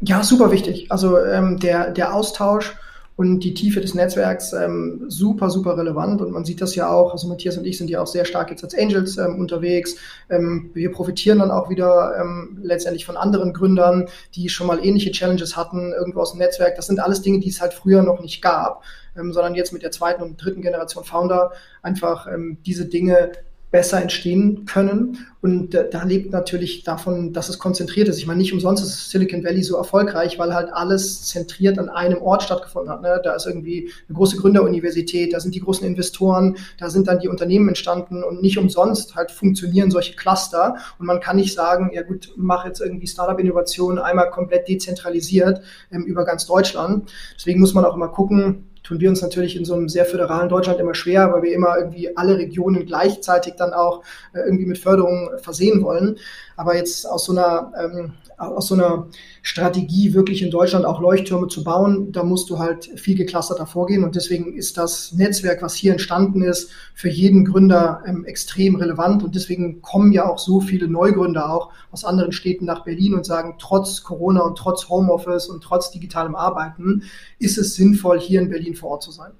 Ja, 0.00 0.22
super 0.22 0.50
wichtig. 0.50 0.90
Also 0.90 1.18
ähm, 1.18 1.58
der, 1.58 1.90
der 1.90 2.14
Austausch 2.14 2.76
und 3.16 3.40
die 3.40 3.54
Tiefe 3.54 3.80
des 3.80 3.94
Netzwerks 3.94 4.52
ähm, 4.52 5.06
super, 5.08 5.48
super 5.48 5.76
relevant. 5.76 6.20
Und 6.20 6.32
man 6.32 6.44
sieht 6.44 6.60
das 6.60 6.74
ja 6.74 6.90
auch, 6.90 7.12
also 7.12 7.28
Matthias 7.28 7.56
und 7.56 7.64
ich 7.64 7.78
sind 7.78 7.88
ja 7.88 8.02
auch 8.02 8.06
sehr 8.06 8.26
stark 8.26 8.50
jetzt 8.50 8.62
als 8.62 8.76
Angels 8.76 9.16
ähm, 9.16 9.36
unterwegs. 9.40 9.96
Ähm, 10.28 10.70
wir 10.74 10.92
profitieren 10.92 11.38
dann 11.38 11.50
auch 11.50 11.70
wieder 11.70 12.14
ähm, 12.20 12.58
letztendlich 12.62 13.06
von 13.06 13.16
anderen 13.16 13.54
Gründern, 13.54 14.08
die 14.34 14.50
schon 14.50 14.66
mal 14.66 14.84
ähnliche 14.84 15.12
Challenges 15.12 15.56
hatten, 15.56 15.92
irgendwo 15.92 16.20
aus 16.20 16.32
dem 16.32 16.38
Netzwerk. 16.38 16.76
Das 16.76 16.86
sind 16.86 17.00
alles 17.00 17.22
Dinge, 17.22 17.40
die 17.40 17.48
es 17.48 17.60
halt 17.60 17.72
früher 17.72 18.02
noch 18.02 18.20
nicht 18.20 18.42
gab, 18.42 18.82
ähm, 19.16 19.32
sondern 19.32 19.54
jetzt 19.54 19.72
mit 19.72 19.82
der 19.82 19.92
zweiten 19.92 20.22
und 20.22 20.36
dritten 20.36 20.60
Generation 20.60 21.04
Founder 21.04 21.52
einfach 21.82 22.26
ähm, 22.26 22.58
diese 22.66 22.84
Dinge 22.84 23.32
besser 23.76 24.00
entstehen 24.00 24.64
können. 24.64 25.18
Und 25.42 25.74
da 25.74 26.02
lebt 26.02 26.32
natürlich 26.32 26.82
davon, 26.82 27.34
dass 27.34 27.50
es 27.50 27.58
konzentriert 27.58 28.08
ist. 28.08 28.16
Ich 28.16 28.26
meine, 28.26 28.38
nicht 28.38 28.54
umsonst 28.54 28.82
ist 28.82 29.10
Silicon 29.10 29.44
Valley 29.44 29.62
so 29.62 29.76
erfolgreich, 29.76 30.38
weil 30.38 30.54
halt 30.54 30.72
alles 30.72 31.26
zentriert 31.26 31.78
an 31.78 31.90
einem 31.90 32.22
Ort 32.22 32.44
stattgefunden 32.44 32.90
hat. 32.90 33.02
Ne? 33.02 33.20
Da 33.22 33.34
ist 33.34 33.46
irgendwie 33.46 33.90
eine 34.08 34.16
große 34.16 34.38
Gründeruniversität, 34.38 35.34
da 35.34 35.40
sind 35.40 35.54
die 35.54 35.60
großen 35.60 35.86
Investoren, 35.86 36.56
da 36.78 36.88
sind 36.88 37.06
dann 37.06 37.18
die 37.18 37.28
Unternehmen 37.28 37.68
entstanden 37.68 38.24
und 38.24 38.40
nicht 38.40 38.56
umsonst 38.56 39.14
halt 39.14 39.30
funktionieren 39.30 39.90
solche 39.90 40.16
Cluster. 40.16 40.76
Und 40.98 41.04
man 41.04 41.20
kann 41.20 41.36
nicht 41.36 41.54
sagen, 41.54 41.90
ja 41.92 42.00
gut, 42.00 42.32
mach 42.34 42.64
jetzt 42.64 42.80
irgendwie 42.80 43.06
Startup-Innovation 43.06 43.98
einmal 43.98 44.30
komplett 44.30 44.68
dezentralisiert 44.68 45.60
ähm, 45.92 46.04
über 46.04 46.24
ganz 46.24 46.46
Deutschland. 46.46 47.12
Deswegen 47.36 47.60
muss 47.60 47.74
man 47.74 47.84
auch 47.84 47.94
immer 47.94 48.08
gucken, 48.08 48.70
tun 48.86 49.00
wir 49.00 49.08
uns 49.08 49.20
natürlich 49.20 49.56
in 49.56 49.64
so 49.64 49.74
einem 49.74 49.88
sehr 49.88 50.04
föderalen 50.04 50.48
Deutschland 50.48 50.78
immer 50.78 50.94
schwer, 50.94 51.32
weil 51.32 51.42
wir 51.42 51.52
immer 51.52 51.76
irgendwie 51.76 52.16
alle 52.16 52.38
Regionen 52.38 52.86
gleichzeitig 52.86 53.54
dann 53.56 53.72
auch 53.72 54.02
äh, 54.32 54.40
irgendwie 54.40 54.66
mit 54.66 54.78
Förderung 54.78 55.30
versehen 55.38 55.82
wollen. 55.82 56.18
Aber 56.56 56.76
jetzt 56.76 57.04
aus 57.04 57.24
so 57.24 57.32
einer 57.32 57.72
ähm, 57.78 58.12
aus 58.36 58.68
so 58.68 58.74
einer 58.74 59.08
Strategie 59.42 60.12
wirklich 60.12 60.42
in 60.42 60.50
Deutschland 60.50 60.84
auch 60.84 61.00
Leuchttürme 61.00 61.48
zu 61.48 61.64
bauen, 61.64 62.12
da 62.12 62.22
musst 62.22 62.50
du 62.50 62.58
halt 62.58 62.90
viel 62.96 63.16
geclusterter 63.16 63.66
vorgehen. 63.66 64.04
Und 64.04 64.14
deswegen 64.14 64.54
ist 64.54 64.76
das 64.76 65.12
Netzwerk, 65.12 65.62
was 65.62 65.74
hier 65.74 65.92
entstanden 65.92 66.42
ist, 66.42 66.70
für 66.94 67.08
jeden 67.08 67.44
Gründer 67.44 68.02
ähm, 68.06 68.24
extrem 68.24 68.76
relevant. 68.76 69.22
Und 69.22 69.34
deswegen 69.34 69.80
kommen 69.80 70.12
ja 70.12 70.28
auch 70.28 70.38
so 70.38 70.60
viele 70.60 70.88
Neugründer 70.88 71.50
auch 71.50 71.70
aus 71.90 72.04
anderen 72.04 72.32
Städten 72.32 72.66
nach 72.66 72.84
Berlin 72.84 73.14
und 73.14 73.24
sagen, 73.24 73.56
trotz 73.58 74.02
Corona 74.02 74.42
und 74.42 74.58
trotz 74.58 74.88
Homeoffice 74.88 75.46
und 75.46 75.62
trotz 75.62 75.90
digitalem 75.90 76.34
Arbeiten 76.34 77.04
ist 77.38 77.56
es 77.56 77.74
sinnvoll, 77.74 78.20
hier 78.20 78.40
in 78.40 78.50
Berlin 78.50 78.74
vor 78.74 78.90
Ort 78.90 79.02
zu 79.02 79.12
sein. 79.12 79.32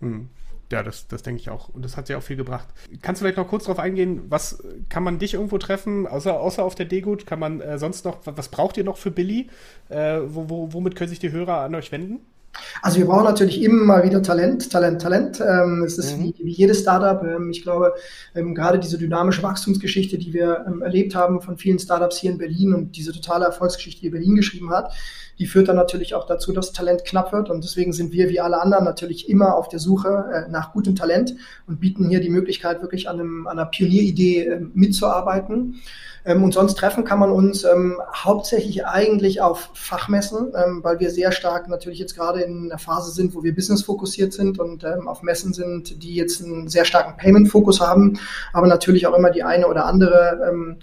Hm. 0.00 0.28
Ja, 0.70 0.82
das, 0.82 1.08
das 1.08 1.22
denke 1.22 1.40
ich 1.40 1.48
auch. 1.48 1.68
Und 1.70 1.84
das 1.84 1.96
hat 1.96 2.08
ja 2.08 2.18
auch 2.18 2.22
viel 2.22 2.36
gebracht. 2.36 2.68
Kannst 3.00 3.20
du 3.20 3.24
vielleicht 3.24 3.38
noch 3.38 3.48
kurz 3.48 3.64
darauf 3.64 3.78
eingehen, 3.78 4.22
was 4.28 4.62
kann 4.90 5.02
man 5.02 5.18
dich 5.18 5.34
irgendwo 5.34 5.56
treffen, 5.58 6.06
außer, 6.06 6.38
außer 6.38 6.62
auf 6.62 6.74
der 6.74 6.86
D-Gut? 6.86 7.26
Kann 7.26 7.38
man 7.38 7.60
äh, 7.60 7.78
sonst 7.78 8.04
noch, 8.04 8.18
was 8.24 8.48
braucht 8.48 8.76
ihr 8.76 8.84
noch 8.84 8.98
für 8.98 9.10
Billy? 9.10 9.48
Äh, 9.88 10.20
wo, 10.26 10.50
wo, 10.50 10.72
womit 10.72 10.94
können 10.94 11.08
sich 11.08 11.18
die 11.18 11.32
Hörer 11.32 11.60
an 11.60 11.74
euch 11.74 11.90
wenden? 11.90 12.20
Also 12.82 12.98
wir 12.98 13.06
brauchen 13.06 13.24
natürlich 13.24 13.62
immer 13.62 14.04
wieder 14.04 14.22
Talent, 14.22 14.70
Talent, 14.70 15.00
Talent. 15.02 15.40
Ähm, 15.40 15.82
es 15.84 15.98
ist 15.98 16.16
mhm. 16.16 16.24
wie, 16.24 16.34
wie 16.44 16.52
jedes 16.52 16.80
Startup. 16.80 17.22
Ähm, 17.22 17.50
ich 17.50 17.62
glaube, 17.62 17.94
ähm, 18.34 18.54
gerade 18.54 18.78
diese 18.78 18.98
dynamische 18.98 19.42
Wachstumsgeschichte, 19.42 20.18
die 20.18 20.32
wir 20.32 20.64
ähm, 20.66 20.82
erlebt 20.82 21.14
haben 21.14 21.40
von 21.40 21.56
vielen 21.56 21.78
Startups 21.78 22.18
hier 22.18 22.30
in 22.30 22.38
Berlin 22.38 22.74
und 22.74 22.96
diese 22.96 23.12
totale 23.12 23.44
Erfolgsgeschichte, 23.44 24.00
die 24.02 24.10
Berlin 24.10 24.36
geschrieben 24.36 24.70
hat, 24.70 24.92
die 25.38 25.46
führt 25.46 25.68
dann 25.68 25.76
natürlich 25.76 26.14
auch 26.14 26.26
dazu, 26.26 26.52
dass 26.52 26.72
Talent 26.72 27.04
knapp 27.04 27.32
wird. 27.32 27.48
Und 27.48 27.62
deswegen 27.62 27.92
sind 27.92 28.12
wir 28.12 28.28
wie 28.28 28.40
alle 28.40 28.60
anderen 28.60 28.84
natürlich 28.84 29.28
immer 29.28 29.54
auf 29.54 29.68
der 29.68 29.78
Suche 29.78 30.24
äh, 30.32 30.50
nach 30.50 30.72
gutem 30.72 30.96
Talent 30.96 31.34
und 31.66 31.80
bieten 31.80 32.08
hier 32.08 32.20
die 32.20 32.30
Möglichkeit, 32.30 32.82
wirklich 32.82 33.08
an, 33.08 33.20
einem, 33.20 33.46
an 33.46 33.58
einer 33.58 33.68
Pionieridee 33.68 34.44
äh, 34.44 34.60
mitzuarbeiten. 34.74 35.76
Ähm, 36.28 36.44
und 36.44 36.52
sonst 36.52 36.76
treffen 36.76 37.04
kann 37.04 37.18
man 37.18 37.32
uns 37.32 37.64
ähm, 37.64 38.00
hauptsächlich 38.14 38.86
eigentlich 38.86 39.40
auf 39.40 39.70
Fachmessen, 39.72 40.52
ähm, 40.54 40.84
weil 40.84 41.00
wir 41.00 41.10
sehr 41.10 41.32
stark 41.32 41.68
natürlich 41.68 41.98
jetzt 41.98 42.14
gerade 42.14 42.42
in 42.42 42.66
einer 42.66 42.78
Phase 42.78 43.10
sind, 43.10 43.34
wo 43.34 43.42
wir 43.42 43.54
business-fokussiert 43.54 44.34
sind 44.34 44.58
und 44.58 44.84
auf 44.84 45.22
Messen 45.22 45.54
sind, 45.54 46.02
die 46.02 46.14
jetzt 46.14 46.44
einen 46.44 46.68
sehr 46.68 46.84
starken 46.84 47.16
Payment-Fokus 47.16 47.80
haben, 47.80 48.18
aber 48.52 48.66
natürlich 48.66 49.06
auch 49.06 49.16
immer 49.16 49.30
die 49.30 49.42
eine 49.42 49.66
oder 49.66 49.86
andere 49.86 50.76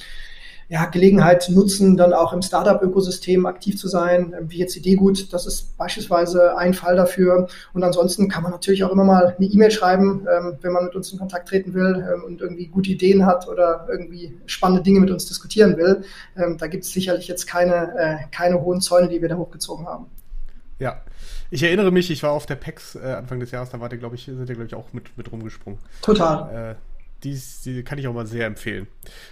ja, 0.68 0.86
Gelegenheit 0.86 1.48
nutzen, 1.50 1.96
dann 1.96 2.14
auch 2.14 2.34
im 2.34 2.42
Startup-Ökosystem 2.42 3.46
aktiv 3.46 3.78
zu 3.78 3.88
sein, 3.88 4.34
ähm, 4.38 4.50
wie 4.50 4.58
jetzt 4.58 4.76
Ideegut. 4.76 5.32
Das 5.32 5.46
ist 5.46 5.78
beispielsweise 5.78 6.58
ein 6.58 6.74
Fall 6.74 6.96
dafür. 6.96 7.48
Und 7.74 7.84
ansonsten 7.84 8.30
kann 8.30 8.44
man 8.44 8.52
natürlich 8.52 8.84
auch 8.84 8.92
immer 8.92 9.04
mal 9.04 9.36
eine 9.38 9.48
E-Mail 9.48 9.72
schreiben, 9.72 10.26
ähm, 10.32 10.58
wenn 10.62 10.72
man 10.72 10.86
mit 10.86 10.96
uns 10.96 11.12
in 11.12 11.20
Kontakt 11.20 11.50
treten 11.50 11.74
will 11.74 12.08
ähm, 12.12 12.24
und 12.24 12.42
irgendwie 12.42 12.68
gute 12.68 12.90
Ideen 12.90 13.26
hat 13.26 13.48
oder 13.48 13.88
irgendwie 13.90 14.38
spannende 14.48 14.82
Dinge 14.82 15.00
mit 15.00 15.12
uns 15.12 15.26
diskutieren 15.26 15.78
will. 15.78 16.04
Da 16.36 16.68
gibt 16.68 16.84
es 16.84 16.92
sicherlich 16.92 17.28
jetzt 17.28 17.48
keine, 17.48 17.94
äh, 17.98 18.18
keine 18.32 18.62
hohen 18.62 18.82
Zäune, 18.82 19.08
die 19.08 19.22
wir 19.22 19.30
da 19.30 19.36
hochgezogen 19.36 19.86
haben. 19.86 20.08
Ja, 20.80 21.02
ich 21.52 21.64
erinnere 21.64 21.92
mich, 21.92 22.12
ich 22.12 22.24
war 22.24 22.32
auf 22.32 22.46
der 22.46 22.56
PEX 22.56 22.96
äh, 22.96 23.14
Anfang 23.14 23.40
des 23.40 23.52
Jahres, 23.52 23.70
da 23.70 23.80
war 23.80 23.90
der, 23.90 23.98
glaube 23.98 24.16
ich, 24.16 24.26
sind 24.26 24.48
der, 24.48 24.56
glaube 24.56 24.68
ich, 24.68 24.76
auch 24.76 24.92
mit, 24.94 25.18
mit 25.18 25.32
rumgesprungen. 25.32 25.80
Total. 26.02 26.72
Äh, 26.72 26.76
die, 27.24 27.40
die 27.66 27.84
kann 27.84 27.98
ich 27.98 28.08
auch 28.08 28.14
mal 28.14 28.28
sehr 28.28 28.46
empfehlen. 28.46 28.88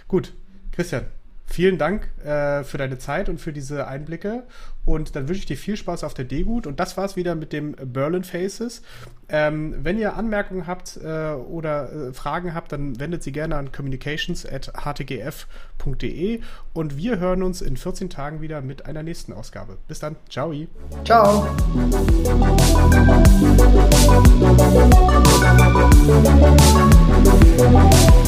Gut, 0.08 0.32
Christian, 0.72 1.06
vielen 1.54 1.78
Dank 1.78 2.10
äh, 2.24 2.64
für 2.64 2.78
deine 2.78 2.98
Zeit 2.98 3.28
und 3.28 3.40
für 3.40 3.52
diese 3.52 3.86
Einblicke. 3.86 4.42
Und 4.84 5.14
dann 5.16 5.28
wünsche 5.28 5.38
ich 5.38 5.46
dir 5.46 5.56
viel 5.56 5.76
Spaß 5.76 6.02
auf 6.04 6.12
der 6.12 6.26
D-Gut. 6.26 6.66
Und 6.66 6.80
das 6.80 6.96
war's 6.96 7.14
wieder 7.16 7.36
mit 7.36 7.52
dem 7.52 7.72
Berlin 7.72 8.24
Faces. 8.24 8.82
Ähm, 9.28 9.76
wenn 9.82 9.98
ihr 9.98 10.16
Anmerkungen 10.16 10.66
habt 10.66 10.98
äh, 11.02 11.30
oder 11.30 12.08
äh, 12.08 12.12
Fragen 12.12 12.54
habt, 12.54 12.72
dann 12.72 12.98
wendet 13.00 13.22
sie 13.22 13.30
gerne 13.32 13.56
an 13.56 13.72
communications.htgf.de. 13.72 16.40
Und 16.74 16.96
wir 16.96 17.20
hören 17.20 17.44
uns 17.44 17.62
in 17.62 17.76
14 17.76 18.10
Tagen 18.10 18.42
wieder 18.42 18.60
mit 18.60 18.84
einer 18.84 19.04
nächsten 19.04 19.32
Ausgabe. 19.32 19.78
Bis 19.88 20.00
dann. 20.00 20.16
Ciao. 20.28 20.52
Ciao. 21.04 21.46
Ciao. 27.64 28.24